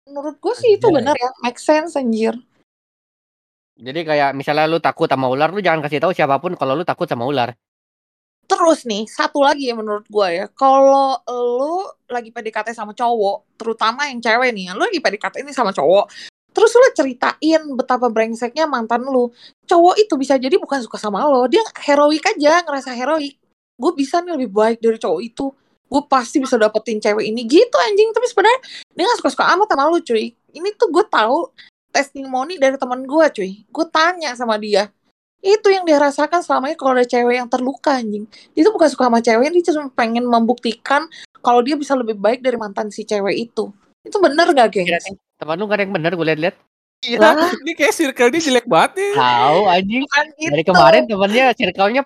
Menurut 0.05 0.37
gue 0.37 0.53
sih 0.59 0.77
itu 0.77 0.87
benar 0.93 1.17
ya, 1.17 1.31
make 1.41 1.57
sense 1.57 1.97
anjir. 1.97 2.37
Jadi 3.77 4.01
kayak 4.09 4.33
misalnya 4.33 4.65
lu 4.65 4.81
takut 4.81 5.05
sama 5.05 5.29
ular, 5.29 5.53
lu 5.53 5.61
jangan 5.61 5.85
kasih 5.85 6.01
tahu 6.01 6.09
siapa 6.09 6.41
pun 6.41 6.57
kalau 6.57 6.73
lu 6.73 6.81
takut 6.81 7.05
sama 7.05 7.29
ular. 7.29 7.53
Terus 8.47 8.87
nih, 8.87 9.05
satu 9.05 9.43
lagi 9.43 9.69
ya 9.69 9.75
menurut 9.77 10.07
gue 10.07 10.27
ya, 10.33 10.45
kalau 10.49 11.19
lu 11.29 11.85
lagi 12.09 12.33
PDKT 12.33 12.73
sama 12.73 12.95
cowok, 12.95 13.59
terutama 13.59 14.07
yang 14.07 14.23
cewek 14.23 14.55
nih, 14.55 14.71
lu 14.71 14.81
lagi 14.87 15.03
PDKT 15.03 15.43
ini 15.43 15.51
sama 15.51 15.75
cowok, 15.75 16.09
terus 16.55 16.71
lu 16.73 16.87
ceritain 16.95 17.61
betapa 17.75 18.07
brengseknya 18.07 18.65
mantan 18.65 19.03
lu, 19.03 19.29
cowok 19.67 19.99
itu 19.99 20.15
bisa 20.15 20.39
jadi 20.39 20.55
bukan 20.57 20.79
suka 20.79 20.95
sama 20.95 21.27
lo, 21.27 21.45
dia 21.51 21.61
heroik 21.85 22.23
aja, 22.23 22.63
ngerasa 22.63 22.95
heroik. 22.95 23.35
Gue 23.77 23.91
bisa 23.93 24.23
nih 24.23 24.39
lebih 24.39 24.49
baik 24.49 24.79
dari 24.79 24.97
cowok 24.97 25.21
itu, 25.21 25.51
gue 25.85 26.01
pasti 26.07 26.39
bisa 26.39 26.55
dapetin 26.55 27.03
cewek 27.03 27.27
ini 27.27 27.43
gitu 27.45 27.75
anjing, 27.77 28.15
tapi 28.15 28.25
sebenarnya 28.31 28.59
dia 28.95 29.11
gak 29.11 29.19
suka-suka 29.21 29.43
amat 29.53 29.67
sama 29.69 29.91
lu 29.91 29.99
cuy. 29.99 30.31
Ini 30.33 30.69
tuh 30.79 30.87
gue 30.87 31.03
tahu 31.11 31.51
testimoni 31.91 32.59
dari 32.59 32.75
teman 32.75 33.03
gue 33.03 33.25
cuy, 33.33 33.51
gue 33.65 33.85
tanya 33.89 34.35
sama 34.37 34.59
dia, 34.59 34.91
itu 35.41 35.67
yang 35.69 35.85
dia 35.85 36.01
rasakan 36.01 36.41
selama 36.41 36.73
ini 36.73 36.77
kalau 36.77 36.97
ada 36.97 37.05
cewek 37.05 37.37
yang 37.37 37.45
terluka 37.45 37.93
anjing 38.01 38.25
dia 38.57 38.65
tuh 38.65 38.73
bukan 38.73 38.89
suka 38.89 39.05
sama 39.05 39.21
cewek 39.21 39.53
dia 39.53 39.63
cuma 39.69 39.85
pengen 39.93 40.25
membuktikan 40.25 41.05
kalau 41.45 41.61
dia 41.61 41.77
bisa 41.77 41.93
lebih 41.93 42.17
baik 42.17 42.41
dari 42.41 42.57
mantan 42.57 42.89
si 42.89 43.05
cewek 43.05 43.37
itu 43.37 43.69
itu 44.01 44.17
bener 44.17 44.49
gak 44.55 44.73
Kira 44.73 44.97
gengs? 44.97 45.13
teman 45.37 45.55
lu 45.61 45.69
gak 45.69 45.77
ada 45.77 45.83
yang 45.85 45.93
bener 45.93 46.11
gue 46.17 46.27
liat-liat. 46.33 46.55
Iya, 47.05 47.21
Lah. 47.21 47.53
ini 47.61 47.77
kayak 47.77 47.93
circle 47.93 48.33
dia 48.33 48.41
jelek 48.41 48.65
banget 48.65 48.97
nih. 48.97 49.13
Tahu 49.13 49.59
anjing. 49.69 50.01
bukan 50.01 50.25
gitu 50.33 50.49
Dari 50.49 50.63
kemarin 50.65 51.01
temennya 51.05 51.45
circle-nya 51.53 52.01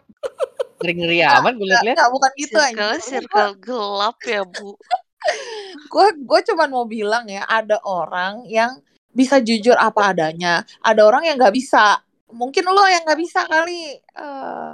ngeri-ngeri 0.84 1.20
amat 1.24 1.54
gue 1.56 1.68
liat-liat. 1.72 1.96
nggak, 1.96 2.12
bukan 2.12 2.32
gitu 2.36 2.58
Circle 2.60 2.68
anjing 2.68 3.00
circle 3.08 3.52
gelap 3.64 4.18
ya, 4.28 4.42
Bu. 4.44 4.76
gue 5.96 6.08
gue 6.28 6.40
cuma 6.52 6.66
mau 6.68 6.84
bilang 6.84 7.24
ya 7.30 7.48
ada 7.48 7.80
orang 7.88 8.44
yang 8.52 8.84
bisa 9.12 9.40
jujur 9.44 9.76
apa 9.76 10.16
adanya 10.16 10.64
ada 10.80 11.02
orang 11.04 11.28
yang 11.28 11.36
nggak 11.40 11.56
bisa 11.56 12.00
mungkin 12.32 12.64
lo 12.72 12.84
yang 12.88 13.04
nggak 13.04 13.20
bisa 13.20 13.44
kali 13.48 14.00
Eh, 14.02 14.72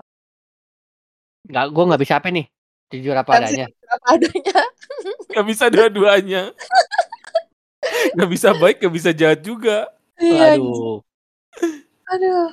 Nggak, 1.48 1.66
gue 1.72 1.84
nggak 1.88 2.02
bisa 2.04 2.14
apa 2.20 2.28
nih. 2.28 2.46
Jujur 2.92 3.16
apa 3.16 3.32
bisa 3.36 3.40
adanya. 3.44 3.66
jujur 3.68 3.90
apa 3.92 4.06
adanya 4.16 4.60
Gak 5.36 5.46
bisa 5.48 5.66
dua-duanya. 5.68 6.44
Gak 8.20 8.30
bisa 8.30 8.52
baik, 8.58 8.84
gak 8.84 8.94
bisa 8.94 9.10
jahat 9.16 9.40
juga. 9.40 9.88
Iya. 10.20 10.60
Aduh. 10.60 11.00
Aduh. 12.12 12.50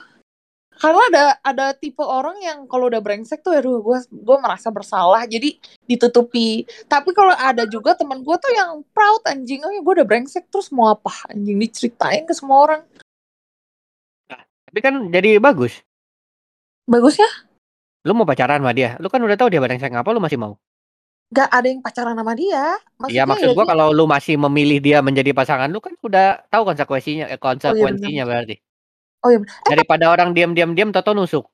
Karena 0.75 1.01
ada 1.07 1.25
ada 1.41 1.67
tipe 1.73 2.03
orang 2.03 2.35
yang 2.43 2.59
kalau 2.67 2.91
udah 2.91 2.99
brengsek 2.99 3.41
tuh 3.41 3.55
aduh 3.55 3.79
gue 3.79 3.99
gue 4.11 4.37
merasa 4.43 4.69
bersalah 4.75 5.23
jadi 5.25 5.55
ditutupi. 5.87 6.67
Tapi 6.87 7.15
kalau 7.15 7.31
ada 7.31 7.63
juga 7.65 7.95
teman 7.95 8.21
gue 8.21 8.37
tuh 8.37 8.51
yang 8.51 8.83
proud 8.91 9.23
anjing, 9.25 9.63
oh 9.63 9.71
ya 9.71 9.81
gue 9.81 9.95
udah 10.03 10.07
brengsek 10.07 10.51
terus 10.51 10.75
mau 10.75 10.91
apa 10.91 11.31
anjing 11.31 11.57
diceritain 11.63 12.27
ke 12.27 12.35
semua 12.35 12.59
orang. 12.67 12.83
Tapi 14.67 14.79
kan 14.83 14.95
jadi 15.15 15.39
bagus. 15.39 15.79
Bagus 16.91 17.23
ya? 17.23 17.31
Lu 18.05 18.13
mau 18.13 18.27
pacaran 18.27 18.59
sama 18.59 18.75
dia. 18.75 18.99
Lu 18.99 19.07
kan 19.07 19.23
udah 19.23 19.39
tahu 19.39 19.49
dia 19.55 19.63
brengsek 19.63 19.95
ngapa 19.95 20.11
lu 20.11 20.19
masih 20.21 20.37
mau. 20.37 20.59
Gak 21.33 21.49
ada 21.49 21.67
yang 21.71 21.81
pacaran 21.81 22.19
sama 22.19 22.35
dia. 22.35 22.77
Maksudnya 22.99 23.15
Iya 23.15 23.25
maksud 23.31 23.49
ya 23.49 23.55
gua 23.57 23.65
dia- 23.65 23.71
kalau 23.73 23.87
lu 23.95 24.05
masih 24.05 24.35
memilih 24.37 24.79
dia 24.83 24.99
menjadi 25.01 25.31
pasangan 25.31 25.71
lu 25.71 25.79
kan 25.79 25.95
udah 26.03 26.43
tahu 26.51 26.63
konsekuensinya 26.67 27.31
eh, 27.31 27.39
konsekuensinya 27.39 28.27
berarti. 28.27 28.59
Oh 29.25 29.31
iya. 29.31 29.41
Eh, 29.41 29.47
Daripada 29.71 30.05
orang 30.07 30.31
diam-diam 30.31 30.71
diam 30.71 30.91
toto 30.91 31.11
nusuk. 31.11 31.49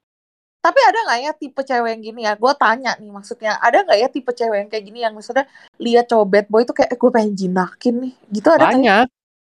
tapi 0.61 0.77
ada 0.77 0.99
nggak 1.01 1.21
ya 1.21 1.33
tipe 1.33 1.57
cewek 1.59 1.89
yang 1.89 2.03
gini 2.03 2.21
ya? 2.21 2.37
Gue 2.37 2.53
tanya 2.53 2.93
nih 2.95 3.09
maksudnya 3.09 3.57
ada 3.57 3.81
nggak 3.81 3.97
ya 3.97 4.09
tipe 4.09 4.29
cewek 4.29 4.59
yang 4.59 4.69
kayak 4.69 4.85
gini 4.85 4.99
yang 5.01 5.15
misalnya 5.15 5.49
lihat 5.79 6.05
cowok 6.05 6.27
bad 6.29 6.47
boy 6.47 6.63
tuh 6.63 6.75
kayak 6.75 6.91
eh, 6.91 6.99
gue 6.99 7.11
pengen 7.11 7.33
jinakin 7.33 7.95
nih. 7.99 8.13
Gitu 8.29 8.49
ada 8.51 8.61
ya? 8.61 8.69
Banyak. 8.69 9.07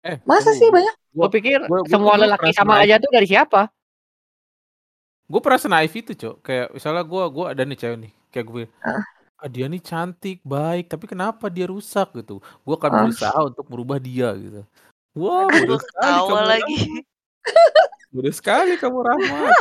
Eh, 0.03 0.17
Masa 0.23 0.51
sih 0.51 0.67
banyak? 0.67 0.93
Gua 1.09 1.25
pikir 1.27 1.57
gua- 1.63 1.81
gua- 1.81 1.89
semua 1.89 2.13
gua 2.13 2.21
lelaki 2.21 2.53
sama 2.53 2.73
naik. 2.75 2.85
aja 2.85 2.95
tuh 2.99 3.11
dari 3.11 3.25
siapa? 3.25 3.61
Gue 5.25 5.39
pernah 5.39 5.57
senaif 5.57 5.91
itu, 5.91 6.11
Cok. 6.11 6.35
Kayak 6.39 6.67
misalnya 6.71 7.03
gue 7.03 7.23
gua 7.29 7.45
ada 7.49 7.63
nih 7.63 7.77
cewek 7.77 7.97
nih. 7.99 8.11
Kayak 8.29 8.45
gue 8.47 8.63
Ah. 8.79 9.01
ah, 9.37 9.49
dia 9.49 9.65
nih 9.65 9.79
cantik, 9.79 10.37
baik, 10.43 10.85
tapi 10.85 11.05
kenapa 11.07 11.47
dia 11.47 11.65
rusak 11.65 12.13
gitu? 12.15 12.37
Gue 12.59 12.75
akan 12.75 12.89
Ah. 12.89 12.97
berusaha 13.01 13.39
untuk 13.43 13.65
merubah 13.67 13.97
dia 13.97 14.29
gitu. 14.35 14.61
Wah, 15.13 15.49
Gue 15.49 15.77
sekali 15.77 15.97
ketawa 16.13 16.29
kamu 16.29 16.45
lagi. 16.47 16.77
Bodoh 18.11 18.35
sekali 18.35 18.75
kamu 18.75 18.99
Rahmat. 19.07 19.55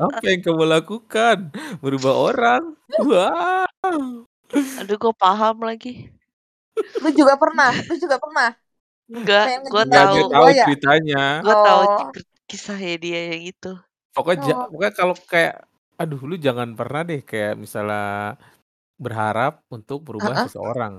Apa 0.00 0.24
yang 0.24 0.40
kamu 0.40 0.64
lakukan? 0.64 1.52
Merubah 1.84 2.14
orang? 2.16 2.62
Wah. 3.04 3.68
Aduh, 4.80 4.96
gue 4.96 5.14
paham 5.14 5.60
lagi. 5.60 6.08
Lu 7.04 7.12
juga 7.12 7.36
pernah? 7.36 7.68
Lu 7.88 7.94
juga 8.00 8.16
pernah? 8.16 8.56
Enggak, 9.12 9.68
gue 9.68 9.84
tahu. 9.84 9.92
dia 9.92 10.22
gua 10.24 10.32
tahu 10.32 10.46
ya? 10.48 10.64
ceritanya. 10.64 11.24
Gue 11.44 11.56
tahu 11.60 11.80
Oh. 11.84 11.96
cik- 12.00 12.28
kisahnya 12.48 12.94
dia 12.96 13.20
yang 13.36 13.42
itu. 13.44 13.72
Pokoknya, 14.16 14.52
Oh. 14.56 14.68
pokoknya 14.72 14.92
kalau 14.96 15.14
kayak, 15.28 15.54
aduh 16.00 16.20
lu 16.24 16.40
jangan 16.40 16.72
pernah 16.72 17.04
deh 17.04 17.20
kayak 17.20 17.60
misalnya 17.60 18.36
berharap 18.96 19.60
untuk 19.68 20.00
merubah 20.08 20.32
Ah-ah. 20.32 20.44
seseorang. 20.48 20.94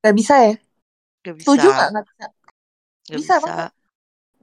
Gak 0.00 0.16
bisa 0.16 0.34
ya? 0.40 0.54
Gak 1.20 1.34
bisa. 1.36 1.44
Setuju 1.52 1.68
gak? 1.68 1.88
Gak 1.92 2.04
bisa. 2.08 2.24
Gak 2.24 3.18
Bisa 3.20 3.34
bisa. 3.36 3.64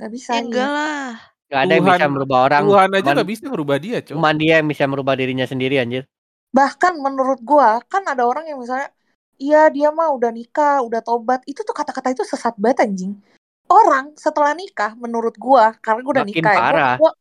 Enggak? 0.02 0.10
Gak 0.10 0.12
bisa. 0.12 0.32
Ya 0.34 0.42
enggak 0.42 0.70
lah. 0.74 1.10
Gak 1.52 1.62
ada 1.68 1.74
yang 1.76 1.84
bisa 1.84 1.96
Tuhan, 2.00 2.12
merubah 2.16 2.40
orang. 2.48 2.62
Tuhan 2.64 2.90
aja 2.90 3.02
Cuman, 3.04 3.18
gak 3.20 3.30
bisa 3.30 3.44
merubah 3.52 3.78
dia, 3.78 3.98
Cok. 4.00 4.16
cuman 4.16 4.36
dia 4.40 4.54
yang 4.64 4.68
bisa 4.72 4.84
merubah 4.88 5.14
dirinya 5.20 5.46
sendiri 5.46 5.76
anjir. 5.84 6.04
Bahkan 6.56 6.94
menurut 7.00 7.40
gua, 7.44 7.84
kan 7.92 8.08
ada 8.08 8.24
orang 8.24 8.48
yang 8.48 8.60
misalnya, 8.60 8.90
iya 9.36 9.68
dia 9.68 9.92
mah 9.92 10.16
udah 10.16 10.32
nikah, 10.32 10.80
udah 10.80 11.04
tobat. 11.04 11.44
Itu 11.44 11.68
tuh 11.68 11.76
kata-kata 11.76 12.16
itu 12.16 12.24
sesat 12.24 12.56
banget 12.56 12.88
anjing. 12.88 13.20
Orang 13.68 14.16
setelah 14.16 14.56
nikah, 14.56 14.96
menurut 14.96 15.36
gua, 15.36 15.76
karena 15.84 16.00
gua 16.04 16.12
udah 16.20 16.26
Makin 16.28 16.40
nikah 16.40 16.54
ya, 16.56 16.60
gua, 16.60 16.72
parah. 16.72 16.96
gua, 17.00 17.12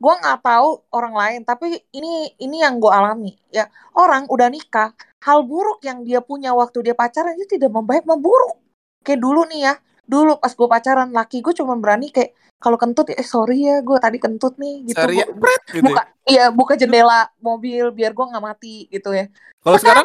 gue 0.00 0.14
nggak 0.16 0.40
tahu 0.40 0.80
orang 0.96 1.12
lain 1.12 1.40
tapi 1.44 1.76
ini 1.92 2.32
ini 2.40 2.64
yang 2.64 2.80
gue 2.80 2.88
alami 2.88 3.36
ya 3.52 3.68
orang 3.92 4.24
udah 4.32 4.48
nikah 4.48 4.96
hal 5.20 5.44
buruk 5.44 5.84
yang 5.84 6.00
dia 6.08 6.24
punya 6.24 6.56
waktu 6.56 6.80
dia 6.80 6.96
pacaran 6.96 7.36
itu 7.36 7.60
tidak 7.60 7.68
membaik 7.68 8.08
memburuk 8.08 8.56
kayak 9.04 9.20
dulu 9.20 9.44
nih 9.52 9.68
ya 9.68 9.74
dulu 10.10 10.42
pas 10.42 10.50
gue 10.50 10.66
pacaran 10.66 11.08
laki 11.14 11.38
gue 11.38 11.54
cuma 11.54 11.78
berani 11.78 12.10
kayak 12.10 12.34
kalau 12.58 12.76
kentut 12.76 13.08
eh 13.14 13.22
sorry 13.24 13.64
ya 13.64 13.78
gue 13.80 13.96
tadi 14.02 14.18
kentut 14.18 14.58
nih 14.58 14.90
gitu 14.90 15.00
Sorry 15.00 15.22
ya, 15.22 15.26
pret, 15.30 15.62
gitu. 15.70 15.86
buka 15.86 16.02
iya 16.26 16.44
buka 16.50 16.74
jendela 16.74 17.30
mobil 17.40 17.88
biar 17.94 18.10
gue 18.12 18.26
nggak 18.26 18.44
mati 18.44 18.90
gitu 18.90 19.14
ya 19.14 19.30
Kalau 19.62 19.78
sekarang 19.78 20.04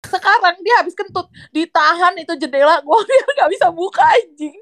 sekarang 0.00 0.56
dia 0.64 0.80
habis 0.80 0.96
kentut 0.96 1.28
ditahan 1.52 2.16
itu 2.16 2.32
jendela 2.40 2.80
gue 2.80 2.98
biar 3.04 3.26
nggak 3.36 3.50
bisa 3.52 3.66
buka 3.68 4.00
anjing 4.00 4.56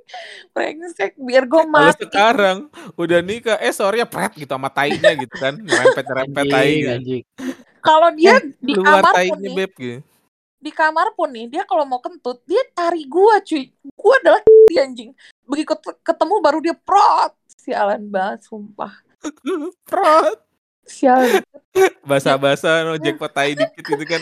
brengsek 0.50 1.14
biar 1.14 1.44
gue 1.46 1.62
kalau 1.62 1.70
mati 1.70 2.02
sekarang 2.10 2.58
udah 2.98 3.20
nikah, 3.22 3.58
eh 3.62 3.70
sorry 3.70 4.02
ya 4.02 4.08
pret 4.08 4.34
gitu 4.34 4.50
sama 4.50 4.72
tainya 4.72 5.14
gitu 5.14 5.34
kan, 5.38 5.54
nyerempet 5.62 6.04
nyerempet 6.10 6.44
tai 6.50 6.58
Anjing, 6.58 6.80
gitu. 6.82 6.90
anjing. 6.96 7.22
kalau 7.78 8.08
dia 8.18 8.34
di 8.58 8.72
Keluar 8.74 8.98
kamar 8.98 9.02
pun 9.06 9.14
tainya 9.14 9.38
nih 9.38 9.54
beb 9.54 9.72
gitu. 9.78 9.98
Di 10.58 10.74
kamar 10.74 11.14
pun 11.14 11.30
nih 11.30 11.46
dia 11.46 11.62
kalau 11.62 11.86
mau 11.86 12.02
kentut 12.02 12.42
dia 12.42 12.58
cari 12.74 13.06
gua 13.06 13.38
cuy 13.38 13.70
gua 13.94 14.14
adalah 14.22 14.40
dia 14.70 14.82
anjing 14.84 15.10
begitu 15.46 15.72
ketemu 16.02 16.34
baru 16.42 16.58
dia 16.58 16.74
prot 16.74 17.32
sialan 17.46 18.02
banget 18.10 18.46
sumpah 18.46 18.92
Prot. 19.90 20.38
sialan 20.86 21.42
Basa-basa 22.10 22.82
no 22.82 22.98
jackpot 22.98 23.30
tai 23.30 23.54
dikit 23.54 23.86
gitu 23.86 24.02
kan. 24.02 24.18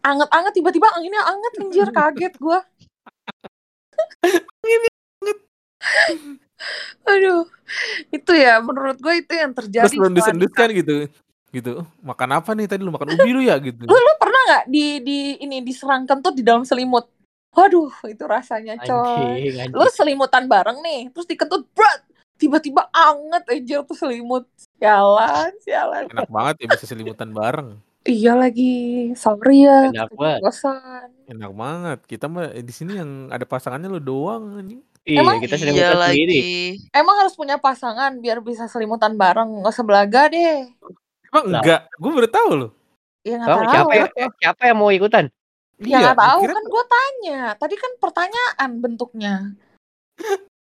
anget-anget 0.00 0.52
tiba-tiba 0.56 0.88
anginnya 0.96 1.22
anget 1.28 1.52
anjir 1.60 1.88
kaget 1.92 2.34
gua 2.40 2.64
aduh 7.06 7.44
itu 8.10 8.32
ya 8.32 8.58
menurut 8.62 8.96
gue 8.98 9.14
itu 9.20 9.32
yang 9.34 9.52
terjadi 9.52 9.92
Terus 9.92 9.98
lu 9.98 10.08
nikah. 10.08 10.56
kan 10.56 10.68
gitu. 10.72 10.94
Gitu. 11.54 11.72
Makan 12.02 12.30
apa 12.42 12.50
nih 12.58 12.66
tadi 12.66 12.82
lu 12.82 12.90
makan 12.90 13.14
ubi 13.14 13.30
lu 13.30 13.40
ya 13.44 13.56
gitu. 13.62 13.86
lu 13.86 14.12
nggak 14.46 14.62
di 14.66 14.84
di 15.02 15.18
ini 15.38 15.60
diserang 15.60 16.06
kentut 16.06 16.32
di 16.32 16.40
dalam 16.40 16.62
selimut 16.62 17.10
waduh 17.50 17.90
itu 18.06 18.24
rasanya 18.24 18.78
coy 18.78 19.50
Anjing, 19.50 19.72
lu 19.72 19.86
selimutan 19.90 20.46
bareng 20.46 20.78
nih 20.80 21.10
terus 21.10 21.26
dikentut 21.26 21.66
berat 21.72 22.00
tiba-tiba 22.36 22.86
anget 22.92 23.42
aja 23.48 23.76
tuh 23.82 23.96
selimut 23.96 24.44
sialan 24.76 25.50
sialan 25.60 26.04
Enak 26.06 26.28
banget 26.28 26.54
ya 26.60 26.66
bisa 26.70 26.84
selimutan 26.84 27.32
bareng. 27.32 27.80
iya 28.04 28.36
lagi 28.36 29.10
sorry 29.16 29.64
ya 29.64 29.88
Enak 29.90 30.12
banget. 30.12 30.40
bosan 30.40 31.08
Enak 31.26 31.52
banget. 31.52 31.98
Kita 32.06 32.30
mah 32.30 32.54
eh, 32.54 32.62
di 32.62 32.70
sini 32.70 32.94
yang 32.94 33.34
ada 33.34 33.42
pasangannya 33.42 33.90
lu 33.90 33.98
doang 33.98 34.62
anjing. 34.62 34.78
Iya, 35.02 35.26
Emang 35.26 35.42
kita 35.42 35.58
Iya 35.58 35.90
sendiri. 35.90 35.98
lagi. 35.98 36.22
emang 36.94 37.18
harus 37.18 37.34
punya 37.34 37.58
pasangan 37.58 38.14
biar 38.18 38.38
bisa 38.38 38.70
selimutan 38.70 39.18
bareng 39.18 39.58
nggak 39.58 39.74
usah 39.74 39.82
belaga 39.82 40.30
deh 40.30 40.70
Emang 41.26 41.44
enggak? 41.50 41.90
Gue 41.98 42.10
baru 42.12 42.28
tahu 42.30 42.50
loh. 42.54 42.70
Ya 43.26 43.42
nggak 43.42 43.50
Oh, 43.50 43.58
tahu. 43.58 43.72
siapa 43.74 43.92
ya, 43.98 44.06
eh, 44.14 44.30
siapa 44.38 44.62
yang 44.70 44.78
mau 44.78 44.90
ikutan? 44.94 45.26
ya 45.82 45.98
nggak 46.00 46.16
tahu. 46.16 46.38
dikira 46.40 46.54
kan 46.54 46.66
gue 46.70 46.84
tanya. 46.88 47.40
Tadi 47.58 47.74
kan 47.74 47.92
pertanyaan 48.00 48.70
bentuknya. 48.80 49.34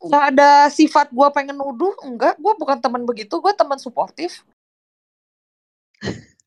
Nggak 0.00 0.24
ada 0.32 0.72
sifat 0.72 1.12
gue 1.12 1.28
pengen 1.36 1.60
nuduh 1.60 1.92
enggak. 2.04 2.40
Gue 2.40 2.56
bukan 2.56 2.80
teman 2.80 3.04
begitu 3.04 3.36
gue 3.36 3.52
teman 3.52 3.76
suportif. 3.76 4.44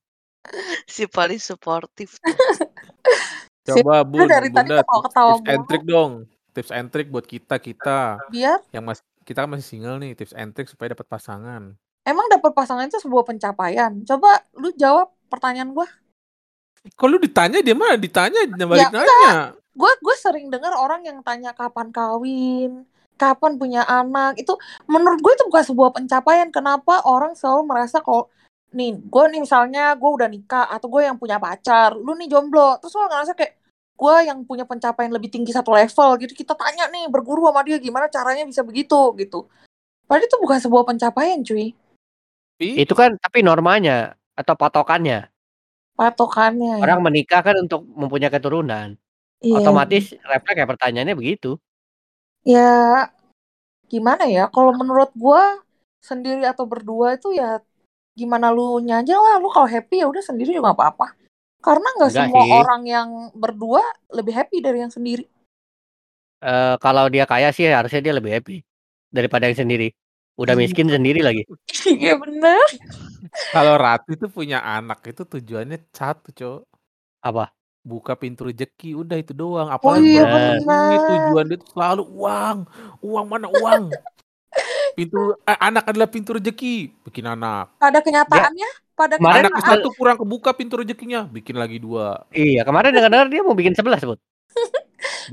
Si 0.92 1.08
paling 1.08 1.40
suportif. 1.40 2.20
Coba 3.64 4.04
bun, 4.04 4.28
dari 4.28 4.52
tadi 4.52 4.76
bunda 4.76 4.84
ketawa-ketawa 4.84 5.32
tips 5.40 5.48
and 5.48 5.64
trick 5.72 5.84
dong. 5.88 6.12
Tips 6.52 6.72
and 6.76 6.88
trick 6.92 7.08
buat 7.08 7.24
kita 7.24 7.56
kita 7.64 8.20
biar 8.28 8.60
yang 8.76 8.84
masih 8.84 9.08
kita 9.24 9.48
kan 9.48 9.50
masih 9.56 9.64
single 9.66 10.04
nih. 10.04 10.12
Tips 10.20 10.36
and 10.36 10.52
trick 10.52 10.68
supaya 10.68 10.92
dapat 10.92 11.08
pasangan. 11.08 11.80
Emang 12.04 12.28
dapet 12.30 12.52
pasangan 12.52 12.88
itu 12.88 13.00
sebuah 13.00 13.24
pencapaian? 13.28 13.92
Coba 14.04 14.44
lu 14.56 14.72
jawab 14.76 15.12
pertanyaan 15.28 15.72
gue 15.74 15.88
Kalau 17.00 17.16
lu 17.16 17.20
ditanya 17.24 17.64
dia 17.64 17.72
mah 17.74 17.96
ditanya 17.96 18.44
dia 18.44 18.66
balik 18.68 18.92
Ya, 18.92 18.92
nanya. 18.92 19.32
gue 19.74 19.92
gue 20.04 20.16
sering 20.20 20.52
dengar 20.52 20.76
orang 20.76 21.02
yang 21.08 21.24
tanya 21.24 21.56
kapan 21.56 21.90
kawin 21.90 22.84
kapan 23.16 23.56
punya 23.56 23.82
anak. 23.88 24.36
Itu 24.36 24.58
menurut 24.90 25.24
gue 25.24 25.32
itu 25.32 25.44
bukan 25.48 25.64
sebuah 25.64 25.90
pencapaian. 25.96 26.50
Kenapa 26.52 27.06
orang 27.08 27.38
selalu 27.40 27.72
merasa 27.72 28.04
kalau 28.04 28.28
nih 28.74 29.00
gue 29.00 29.24
nih 29.32 29.40
misalnya 29.40 29.94
gue 29.96 30.10
udah 30.12 30.28
nikah 30.28 30.66
atau 30.68 30.90
gue 30.90 31.08
yang 31.08 31.16
punya 31.16 31.38
pacar 31.40 31.96
lu 31.96 32.14
nih 32.20 32.28
jomblo. 32.28 32.78
Terus 32.84 32.94
lo 33.00 33.08
ngerasa 33.08 33.32
kayak 33.38 33.54
gue 33.94 34.16
yang 34.28 34.44
punya 34.44 34.66
pencapaian 34.68 35.14
lebih 35.14 35.30
tinggi 35.32 35.56
satu 35.56 35.72
level 35.72 36.20
gitu. 36.20 36.34
Kita 36.36 36.54
tanya 36.58 36.90
nih 36.92 37.08
berguru 37.08 37.48
sama 37.48 37.64
dia 37.64 37.80
gimana 37.80 38.12
caranya 38.12 38.44
bisa 38.44 38.60
begitu 38.66 39.00
gitu. 39.16 39.48
Padahal 40.04 40.28
itu 40.28 40.38
bukan 40.42 40.60
sebuah 40.60 40.84
pencapaian 40.84 41.40
cuy 41.48 41.72
Tapi 42.60 42.86
Itu 42.86 42.94
kan 42.94 43.18
tapi 43.18 43.42
normanya 43.42 44.14
atau 44.38 44.54
patokannya. 44.54 45.30
patokannya 45.94 46.82
ya. 46.82 46.84
Orang 46.86 47.00
menikah 47.06 47.42
kan 47.46 47.56
untuk 47.62 47.86
mempunyai 47.86 48.34
keturunan. 48.34 48.98
Iya. 49.44 49.58
Otomatis 49.62 50.14
refleks 50.26 50.58
ya 50.62 50.66
pertanyaannya 50.70 51.16
begitu. 51.18 51.58
ya 52.44 53.08
gimana 53.88 54.28
ya 54.28 54.44
kalau 54.52 54.72
menurut 54.76 55.12
gua 55.16 55.64
sendiri 56.04 56.44
atau 56.44 56.68
berdua 56.68 57.16
itu 57.16 57.32
ya 57.32 57.64
gimana 58.20 58.52
lu 58.52 58.84
aja 58.84 59.16
lah 59.16 59.40
lu 59.40 59.48
kalau 59.48 59.68
happy 59.70 60.04
ya 60.04 60.08
udah 60.12 60.20
sendiri 60.24 60.52
juga 60.52 60.76
apa-apa 60.76 61.16
karena 61.64 61.88
nggak 61.96 62.12
Enggak 62.12 62.28
semua 62.28 62.44
sih. 62.44 62.52
orang 62.52 62.82
yang 62.84 63.10
berdua 63.32 63.82
lebih 64.12 64.34
happy 64.36 64.58
dari 64.60 64.84
yang 64.84 64.92
sendiri 64.92 65.24
Eh 66.44 66.76
kalau 66.84 67.08
dia 67.08 67.24
kaya 67.24 67.56
sih 67.56 67.64
harusnya 67.72 68.02
dia 68.04 68.14
lebih 68.20 68.32
happy 68.36 68.58
daripada 69.08 69.48
yang 69.48 69.56
sendiri. 69.56 69.96
Udah 70.34 70.54
Iya. 70.54 70.62
miskin 70.66 70.88
sendiri 70.90 71.22
lagi. 71.22 71.46
iya 72.02 72.18
bener 72.18 72.64
kalau 73.50 73.78
Ratu 73.78 74.14
itu 74.14 74.28
punya 74.30 74.62
anak 74.62 75.02
itu 75.06 75.26
tujuannya 75.26 75.90
satu, 75.90 76.30
Cok. 76.30 76.60
Apa? 77.22 77.50
Buka 77.82 78.14
pintu 78.16 78.46
rezeki, 78.46 78.94
udah 78.94 79.18
itu 79.18 79.34
doang. 79.34 79.68
oh 79.68 79.74
Apalagi 79.74 80.06
iya 80.14 80.24
bener. 80.24 80.58
ini 80.62 80.98
tujuan 81.02 81.46
dia 81.50 81.58
tuh 81.58 81.70
selalu 81.74 82.04
uang. 82.14 82.58
Uang 83.02 83.26
mana 83.28 83.48
uang? 83.50 83.90
pintu 84.94 85.34
eh, 85.42 85.58
anak 85.58 85.90
adalah 85.90 86.06
pintu 86.06 86.38
rezeki, 86.38 86.94
bikin 87.10 87.26
anak. 87.26 87.74
pada 87.82 87.98
kenyataannya 87.98 88.70
pada 88.94 89.18
Kemarin 89.18 89.50
Anak 89.50 89.54
kenyataan 89.58 89.80
satu 89.82 89.90
kurang 89.98 90.18
kebuka 90.22 90.54
pintu 90.54 90.78
rezekinya, 90.78 91.26
bikin 91.26 91.58
lagi 91.58 91.82
dua. 91.82 92.30
Iya, 92.30 92.62
kemarin 92.62 92.94
dengar-dengar 92.94 93.26
dia 93.26 93.42
mau 93.42 93.58
bikin 93.58 93.74
11, 93.74 94.06
Bud. 94.06 94.22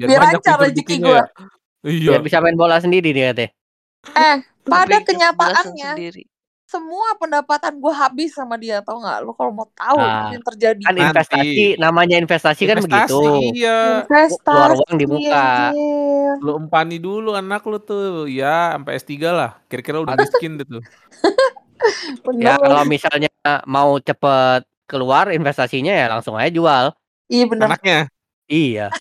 Biar 0.01 0.09
banyak 0.09 0.41
lancar 0.41 0.57
pintu 0.57 0.65
rezeki 0.65 0.97
rezekinya 0.97 1.05
gua. 1.05 1.21
ya. 1.21 1.25
Iya. 1.85 2.09
Biar 2.17 2.23
bisa 2.25 2.37
main 2.41 2.57
bola 2.57 2.81
sendiri 2.81 3.13
dia 3.13 3.37
katanya. 3.37 3.51
eh 4.17 4.37
pada 4.62 4.96
kenyataannya 5.01 5.90
sendiri. 5.90 6.25
semua 6.64 7.18
pendapatan 7.18 7.77
gua 7.77 8.07
habis 8.07 8.31
sama 8.31 8.55
dia 8.55 8.79
tau 8.79 8.99
nggak 8.99 9.18
lu 9.20 9.33
kalau 9.33 9.51
mau 9.51 9.66
tahu 9.68 9.99
Ah, 9.99 10.31
apa 10.31 10.38
yang 10.38 10.44
terjadi 10.46 10.81
Kan 10.81 10.92
Nanti. 10.92 11.03
investasi, 11.03 11.59
namanya 11.77 12.16
investasi, 12.16 12.62
kan 12.64 12.77
Investasi, 12.79 13.11
begitu. 13.11 13.23
Iya. 13.59 13.79
investasi 14.07 14.38
Keluar 14.40 14.70
uang 14.73 14.94
dibuka. 14.96 15.42
anjir. 15.66 16.35
Lu 16.38 16.53
empani 16.57 16.96
dulu 16.96 17.31
anak 17.33 17.62
lu 17.64 17.79
tuh. 17.79 18.25
Ya, 18.25 18.75
sampai 18.75 18.96
S3 18.96 19.11
lah. 19.29 19.51
Kira-kira 19.66 19.99
udah 19.99 20.14
miskin 20.14 20.57
deh 20.57 20.66
tuh. 20.68 20.79
Ya 22.37 22.55
kalau 22.55 22.85
misalnya 22.85 23.33
mau 23.64 23.96
cepet 23.96 24.62
keluar 24.85 25.33
investasinya 25.33 25.88
ya 25.90 26.07
langsung 26.09 26.37
aja 26.37 26.53
jual. 26.53 26.85
iya 27.27 27.44
bener 27.49 27.66
Anaknya. 27.66 27.99
Iya. 28.46 28.92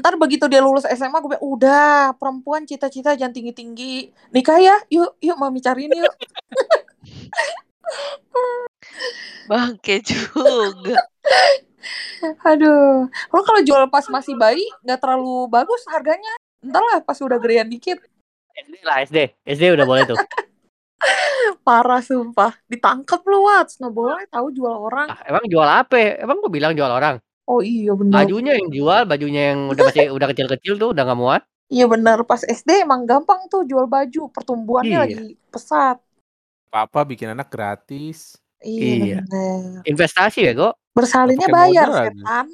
Ntar 0.00 0.18
begitu 0.18 0.50
dia 0.50 0.58
lulus 0.58 0.86
SMA 0.90 1.18
gue 1.22 1.30
bilang 1.36 1.44
udah 1.44 2.14
perempuan 2.18 2.66
cita-cita 2.66 3.14
jangan 3.14 3.30
tinggi-tinggi 3.30 4.10
nikah 4.34 4.58
ya 4.58 4.76
yuk 4.90 5.14
yuk 5.22 5.36
mami 5.38 5.62
cariin 5.62 5.92
yuk 5.94 6.14
Bangke 9.44 10.00
juga. 10.00 11.04
aduh 12.40 13.04
lo 13.06 13.40
kalau 13.44 13.60
jual 13.60 13.84
pas 13.92 14.08
masih 14.08 14.32
bayi 14.40 14.64
nggak 14.80 14.98
terlalu 15.04 15.46
bagus 15.52 15.84
harganya 15.92 16.32
ntar 16.64 16.80
lah 16.80 17.04
pas 17.04 17.20
udah 17.20 17.36
gedean 17.36 17.68
dikit 17.68 18.00
SD 18.54 18.74
lah 18.86 18.96
SD. 19.04 19.18
SD 19.44 19.62
udah 19.74 19.84
boleh 19.84 20.02
tuh. 20.06 20.16
parah 21.66 22.00
sumpah 22.00 22.56
ditangkap 22.70 23.20
lu 23.28 23.44
Wats 23.44 23.76
nggak 23.76 23.92
boleh 23.92 24.24
tahu 24.30 24.48
jual 24.54 24.72
orang 24.72 25.12
Ah, 25.12 25.20
emang 25.28 25.44
jual 25.50 25.66
apa? 25.66 26.22
Emang 26.22 26.40
gue 26.40 26.48
bilang 26.48 26.72
jual 26.72 26.88
orang. 26.88 27.20
Oh 27.44 27.60
iya 27.60 27.92
benar 27.92 28.24
Bajunya 28.24 28.52
yang 28.56 28.68
jual, 28.68 29.00
bajunya 29.04 29.42
yang 29.52 29.60
udah 29.68 29.82
masih 29.84 30.04
udah 30.16 30.26
kecil-kecil 30.28 30.74
tuh 30.74 30.88
udah 30.90 31.02
nggak 31.04 31.18
muat. 31.18 31.42
iya 31.66 31.84
benar 31.84 32.20
pas 32.22 32.40
SD 32.40 32.84
emang 32.84 33.04
gampang 33.04 33.48
tuh 33.48 33.64
jual 33.64 33.84
baju 33.84 34.28
pertumbuhannya 34.30 34.90
Iya. 34.90 35.02
lagi 35.02 35.26
pesat 35.48 35.96
Papa 36.68 37.02
bikin 37.02 37.30
anak 37.30 37.48
gratis. 37.48 38.34
iya, 38.58 39.22
Iya. 39.22 39.84
Investasi 39.84 40.42
ya 40.42 40.52
kok. 40.52 40.74
bersalinnya 40.90 41.46
Pakai 41.46 41.54
bayar 41.54 41.86
modal 41.86 41.96
lagi. 41.96 42.08
setan 42.18 42.46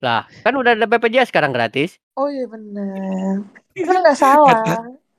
Lah, 0.00 0.22
kan 0.40 0.52
udah 0.54 0.72
ada 0.72 0.86
BPJS 0.86 1.28
sekarang 1.28 1.52
gratis. 1.52 2.00
oh 2.14 2.26
iya 2.26 2.44
benar 2.44 3.44
itu 3.70 3.86
nggak 3.86 4.16
salah 4.16 4.58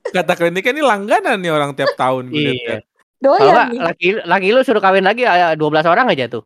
Kata 0.02 0.34
kliniknya 0.34 0.74
ini 0.74 0.82
langganan 0.82 1.38
nih 1.38 1.54
orang 1.54 1.72
tiap 1.72 1.94
tahun 1.94 2.34
ya. 2.34 2.52
Iya. 2.52 2.76
Kalau 3.22 3.38
doyan 3.38 3.70
nih 3.70 3.80
laki 3.80 4.08
laki 4.26 4.48
lu 4.50 4.62
suruh 4.62 4.82
kawin 4.82 5.06
lagi 5.06 5.22
ya 5.22 5.54
12 5.54 5.62
orang 5.86 6.10
aja 6.10 6.26
tuh. 6.28 6.42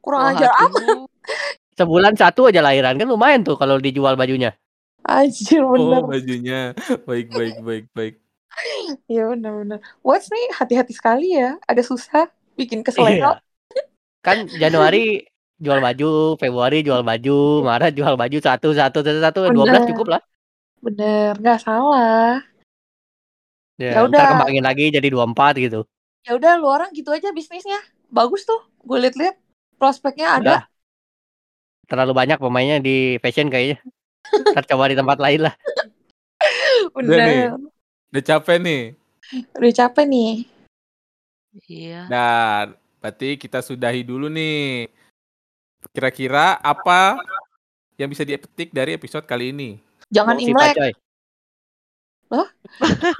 kurang 0.00 0.32
ajar 0.32 0.48
amat. 0.48 1.04
Sebulan 1.72 2.14
satu 2.14 2.52
aja 2.52 2.60
lahiran 2.60 3.00
kan 3.00 3.08
lumayan 3.08 3.42
tuh 3.42 3.56
kalau 3.56 3.80
dijual 3.80 4.14
bajunya. 4.14 4.52
anjir 5.02 5.66
bener 5.66 5.98
Oh 5.98 6.06
bajunya 6.06 6.60
baik 7.10 7.34
baik 7.34 7.54
baik 7.58 7.84
baik. 7.90 8.14
Iya 9.10 9.34
benar-benar. 9.34 9.82
Watch 10.04 10.30
nih 10.30 10.46
hati-hati 10.54 10.92
sekali 10.94 11.34
ya. 11.34 11.58
Agak 11.66 11.88
susah 11.88 12.30
bikin 12.54 12.86
kesel 12.86 13.08
Iya. 13.08 13.42
Kan 14.22 14.46
Januari 14.46 15.26
jual 15.58 15.82
baju, 15.82 16.38
Februari 16.38 16.86
jual 16.86 17.02
baju, 17.02 17.66
Maret 17.66 17.98
jual 17.98 18.14
baju 18.14 18.38
satu 18.38 18.70
satu 18.74 19.02
satu 19.02 19.18
satu 19.18 19.38
dua 19.50 19.64
belas 19.66 19.82
cukup 19.90 20.06
lah. 20.18 20.22
Bener, 20.82 21.38
nggak 21.38 21.58
salah. 21.62 22.42
Ya, 23.78 23.98
Ya 23.98 24.00
udah. 24.06 24.38
kembangin 24.38 24.62
lagi 24.62 24.90
jadi 24.94 25.08
24 25.10 25.58
gitu. 25.58 25.80
Ya 26.22 26.38
udah 26.38 26.58
lu 26.58 26.70
orang 26.70 26.90
gitu 26.94 27.10
aja 27.10 27.34
bisnisnya. 27.34 27.78
Bagus 28.10 28.46
tuh. 28.46 28.62
Gue 28.82 29.02
liat-liat 29.02 29.34
prospeknya 29.78 30.38
ada. 30.38 30.42
Udah. 30.42 30.62
Terlalu 31.92 32.12
banyak 32.16 32.40
pemainnya 32.40 32.80
di 32.80 33.20
fashion 33.20 33.52
kayaknya. 33.52 33.76
Ntar 34.56 34.64
coba 34.64 34.88
di 34.88 34.96
tempat 34.96 35.20
lain 35.20 35.44
lah. 35.44 35.54
Udah 36.96 37.18
nih. 37.20 37.52
Udah 38.08 38.22
capek 38.24 38.56
nih. 38.64 38.82
Udah 39.60 39.72
capek 39.76 40.04
nih. 40.08 40.32
Iya. 41.68 42.08
Dan 42.08 42.80
berarti 42.96 43.36
kita 43.36 43.60
sudahi 43.60 44.00
dulu 44.00 44.32
nih. 44.32 44.88
Kira-kira 45.92 46.56
apa 46.64 47.20
yang 48.00 48.08
bisa 48.08 48.24
dipetik 48.24 48.72
dari 48.72 48.96
episode 48.96 49.28
kali 49.28 49.52
ini? 49.52 49.76
Jangan 50.08 50.40
Si 50.40 50.48
Imlek. 50.48 50.72
Pacoy. 50.72 50.92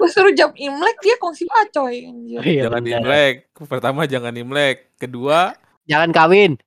Gue 0.01 0.09
suruh 0.09 0.33
jam 0.33 0.49
Imlek 0.57 0.97
dia 1.05 1.21
kongsi 1.21 1.45
pacoy. 1.45 2.09
anjir. 2.09 2.41
Iya, 2.41 2.73
jangan 2.73 2.81
bener. 2.81 2.97
Imlek. 3.05 3.35
Pertama 3.69 4.09
jangan 4.09 4.33
Imlek. 4.33 4.97
Kedua 4.97 5.53
Jangan 5.85 6.09
kawin. 6.09 6.57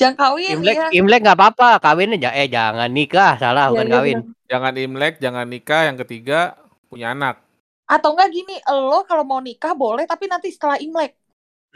Jangan 0.00 0.16
kawin 0.16 0.56
Imlek 0.56 0.76
ya. 0.80 0.88
Imlek 0.96 1.20
nggak 1.20 1.36
apa-apa, 1.36 1.76
kawin 1.76 2.16
aja 2.16 2.32
eh 2.32 2.48
jangan 2.48 2.88
nikah, 2.88 3.36
salah 3.36 3.68
Iya, 3.68 3.70
bukan 3.70 3.86
iya, 3.86 3.94
kawin. 3.94 4.18
bener. 4.24 4.48
jangan 4.48 4.72
Imlek, 4.74 5.14
jangan 5.20 5.46
nikah. 5.46 5.82
Yang 5.84 5.96
ketiga 6.08 6.56
punya 6.88 7.12
anak. 7.12 7.44
Atau 7.84 8.16
enggak 8.16 8.32
gini, 8.32 8.56
lo 8.64 9.04
kalau 9.04 9.28
mau 9.28 9.44
nikah 9.44 9.76
boleh 9.76 10.08
tapi 10.08 10.24
nanti 10.24 10.48
setelah 10.48 10.80
Imlek. 10.80 11.12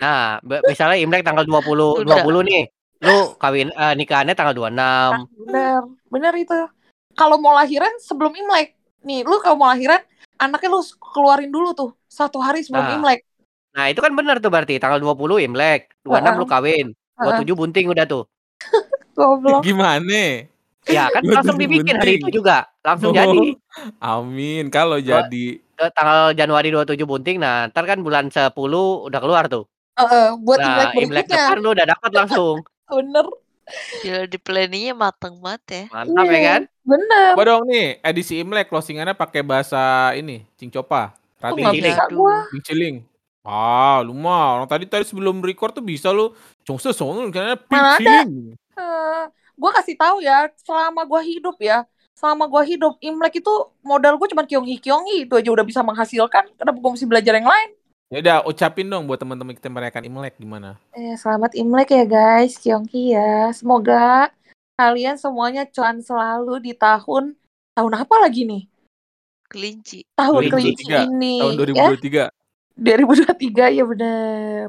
Nah, 0.00 0.40
misalnya 0.42 0.96
Imlek 0.96 1.20
tanggal 1.20 1.44
20 1.44 2.00
Tunda. 2.00 2.24
20 2.24 2.48
nih. 2.48 2.64
Lu 3.04 3.36
kawin 3.36 3.68
eh, 3.68 3.94
nikahannya 3.94 4.32
tanggal 4.32 4.56
26. 4.56 5.44
Bener, 5.44 5.80
bener 6.08 6.32
itu. 6.34 6.56
Kalau 7.12 7.36
mau 7.36 7.52
lahiran 7.52 7.92
sebelum 8.00 8.32
Imlek. 8.32 8.72
Nih, 9.04 9.20
lu 9.20 9.36
kalau 9.38 9.60
mau 9.60 9.68
lahiran, 9.68 10.00
anaknya 10.40 10.72
lu 10.72 10.80
keluarin 11.12 11.52
dulu 11.52 11.76
tuh. 11.76 11.90
Satu 12.08 12.40
hari 12.40 12.64
sebelum 12.64 12.88
Nah. 12.88 12.96
Imlek. 12.96 13.20
Nah, 13.74 13.92
itu 13.92 14.00
kan 14.00 14.16
benar 14.16 14.40
tuh 14.40 14.48
berarti 14.48 14.80
tanggal 14.80 14.96
20 14.96 15.44
Imlek, 15.44 15.92
26 16.06 16.40
lu 16.40 16.46
kawin, 16.46 16.86
27 17.18 17.54
bunting 17.54 17.86
udah 17.88 18.04
tuh. 18.04 18.24
Goblok. 19.14 19.62
Gimana? 19.62 20.50
Ya 20.84 21.08
kan 21.08 21.22
27 21.22 21.32
langsung 21.32 21.56
dibikin 21.56 21.96
hari 21.96 22.18
itu 22.18 22.28
bunting. 22.28 22.34
juga, 22.34 22.56
langsung 22.82 23.10
Oh, 23.10 23.16
jadi. 23.16 23.46
Amin. 24.02 24.64
Kalau 24.68 24.98
jadi 24.98 25.46
Tanggal 25.74 26.38
Januari 26.38 26.70
27 26.70 27.02
bunting, 27.02 27.36
nah 27.38 27.66
ntar 27.66 27.82
kan 27.84 27.98
bulan 27.98 28.30
10 28.30 28.54
udah 29.06 29.20
keluar 29.22 29.50
tuh. 29.50 29.66
Heeh, 29.94 30.34
buat 30.38 30.58
Imlek 30.58 30.70
Nah, 30.86 30.90
Imlek 30.92 31.06
berikutnya. 31.26 31.38
depan 31.50 31.58
lu 31.58 31.70
udah 31.70 31.86
dapat 31.86 32.10
langsung. 32.14 32.56
Bener. 32.86 33.26
Gila 34.04 34.22
di 34.28 34.38
planningnya 34.38 34.92
mateng 34.92 35.40
banget 35.40 35.62
ya. 35.66 35.82
Mantap 35.88 36.26
ya 36.26 36.30
Iya. 36.30 36.40
kan? 36.46 36.62
Bener. 36.84 37.30
Coba 37.32 37.44
dong 37.48 37.62
nih, 37.64 37.86
edisi 38.02 38.34
Imlek 38.36 38.66
closingannya 38.68 39.14
pakai 39.16 39.40
bahasa 39.40 39.80
ini, 40.12 40.44
Cingcopa. 40.54 41.14
Rati. 41.40 41.60
nggak 41.60 41.74
Cilik. 41.74 41.92
bisa 41.96 42.04
gua. 42.12 42.36
Ciling. 42.60 42.96
Ah, 43.44 44.00
lu 44.00 44.16
mah 44.16 44.56
orang 44.56 44.68
tadi 44.72 44.88
tadi 44.88 45.04
sebelum 45.04 45.44
record 45.44 45.76
tuh 45.76 45.84
bisa 45.84 46.08
lu 46.08 46.32
karena 46.64 47.60
Mana 47.68 48.00
ada? 48.00 48.24
pinciling. 48.24 48.56
Eh, 48.56 49.24
gua 49.52 49.70
kasih 49.76 50.00
tahu 50.00 50.24
ya, 50.24 50.48
selama 50.64 51.04
gua 51.04 51.20
hidup 51.20 51.60
ya, 51.60 51.84
selama 52.16 52.48
gua 52.48 52.64
hidup 52.64 52.96
Imlek 53.04 53.44
itu 53.44 53.52
modal 53.84 54.16
gua 54.16 54.32
cuma 54.32 54.48
kyonghi 54.48 54.80
kyonghi 54.80 55.28
itu 55.28 55.36
aja 55.36 55.52
udah 55.52 55.60
bisa 55.60 55.84
menghasilkan. 55.84 56.56
Kenapa 56.56 56.78
gua 56.80 56.96
mesti 56.96 57.04
belajar 57.04 57.36
yang 57.36 57.44
lain? 57.44 57.68
Ya 58.08 58.18
udah 58.24 58.38
ucapin 58.48 58.88
dong 58.88 59.04
buat 59.04 59.20
teman-teman 59.20 59.52
kita 59.52 59.68
merayakan 59.68 60.08
Imlek 60.08 60.40
gimana? 60.40 60.80
Eh, 60.96 61.12
selamat 61.20 61.52
Imlek 61.52 61.92
ya 61.92 62.04
guys, 62.08 62.56
kyonghi 62.56 63.12
ya. 63.12 63.52
Semoga 63.52 64.32
kalian 64.80 65.20
semuanya 65.20 65.68
cuan 65.68 66.00
selalu 66.00 66.64
di 66.64 66.72
tahun 66.72 67.36
tahun 67.76 67.92
apa 67.92 68.24
lagi 68.24 68.48
nih? 68.48 68.64
Kelinci. 69.52 70.08
Tahun 70.16 70.48
Kelinci. 70.48 70.80
kelinci 70.80 71.12
ini. 71.12 71.36
Tahun 71.44 71.76
ya. 71.76 72.32
2023. 72.78 73.70
2023 73.70 73.76
ya 73.78 73.84
bener. 73.86 74.68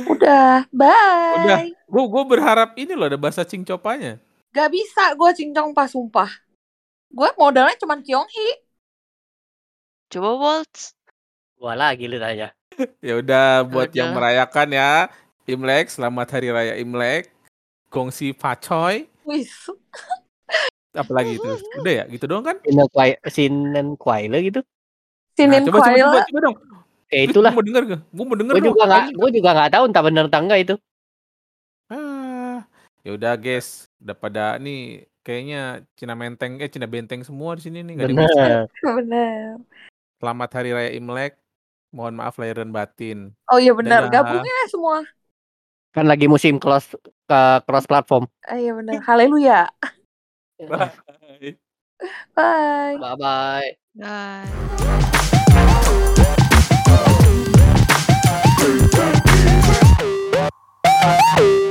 Udah, 0.00 0.64
bye. 0.72 1.44
Udah. 1.44 1.60
Gue 1.68 2.04
gue 2.08 2.24
berharap 2.24 2.70
ini 2.80 2.96
loh 2.96 3.10
ada 3.10 3.20
bahasa 3.20 3.44
Cingcopanya. 3.44 4.16
Gak 4.50 4.70
bisa 4.72 5.14
gue 5.14 5.30
cincong 5.36 5.76
pas 5.76 5.90
sumpah. 5.92 6.30
Gue 7.10 7.28
modalnya 7.36 7.76
cuma 7.76 7.98
Kyonghi. 8.00 8.64
Coba 10.10 10.30
Waltz. 10.34 10.98
Gua 11.60 11.76
lagi 11.76 12.08
lu 12.08 12.16
tanya. 12.16 12.50
Ya 13.04 13.20
udah 13.20 13.66
buat 13.68 13.92
yang 13.92 14.16
merayakan 14.16 14.72
ya 14.72 15.12
Imlek, 15.44 15.92
selamat 15.92 16.38
hari 16.38 16.48
raya 16.48 16.74
Imlek. 16.80 17.28
Gongsi 17.92 18.32
pacoy, 18.32 19.04
Wis. 19.26 19.50
apalagi 20.94 21.36
itu. 21.36 21.50
Udah 21.82 21.92
ya, 21.92 22.04
gitu 22.08 22.24
doang 22.30 22.46
kan? 22.46 22.56
Sinen 22.62 22.88
Kwai 22.88 23.18
Sinen 23.28 23.88
Kwaile 23.98 24.38
gitu. 24.46 24.60
Sinin 25.34 25.66
coba, 25.66 25.82
coba, 25.82 25.90
coba, 25.90 25.92
Kwaila. 25.92 26.22
coba 26.30 26.40
dong. 26.40 26.56
Ya 27.10 27.20
itulah. 27.26 27.50
Gue 27.50 27.58
mau 27.58 27.66
denger 27.66 27.82
gak? 27.90 28.00
Gue 28.14 28.24
mau 28.24 28.36
denger 28.38 28.54
Gue 28.54 28.64
juga 28.70 28.82
nggak, 28.86 29.06
gue 29.18 29.30
juga 29.34 29.50
nggak 29.50 29.70
tahu 29.74 29.84
entah 29.90 30.02
bener 30.06 30.24
entah 30.30 30.42
enggak 30.42 30.60
itu. 30.62 30.74
Ah, 31.90 32.62
ya 33.02 33.10
udah 33.18 33.34
guys, 33.34 33.90
udah 33.98 34.14
pada 34.14 34.54
nih 34.62 35.10
kayaknya 35.26 35.82
Cina 35.98 36.14
Menteng 36.14 36.62
eh 36.62 36.70
Cina 36.70 36.86
Benteng 36.86 37.26
semua 37.26 37.58
di 37.58 37.66
sini 37.66 37.82
nih 37.82 37.92
nggak 37.98 38.08
bisa. 38.14 38.22
Bener. 38.30 38.60
Bener. 39.02 39.46
Selamat 40.22 40.50
hari 40.54 40.70
raya 40.70 40.90
Imlek. 40.94 41.34
Mohon 41.90 42.22
maaf 42.22 42.38
lahir 42.38 42.62
dan 42.62 42.70
batin. 42.70 43.34
Oh 43.50 43.58
iya 43.58 43.74
bener. 43.74 44.06
Dadah. 44.06 44.14
Gabungnya 44.14 44.54
semua. 44.70 45.02
Kan 45.90 46.06
lagi 46.06 46.30
musim 46.30 46.62
cross 46.62 46.94
ke 47.26 47.40
cross 47.66 47.90
platform. 47.90 48.30
Ah, 48.46 48.54
iya 48.54 48.70
bener. 48.70 49.02
Haleluya. 49.02 49.66
Bye. 50.70 51.58
Bye. 52.38 52.94
Bye 53.02 53.16
bye. 53.18 53.70
Bye. 53.98 55.09
Woo! 61.02 61.69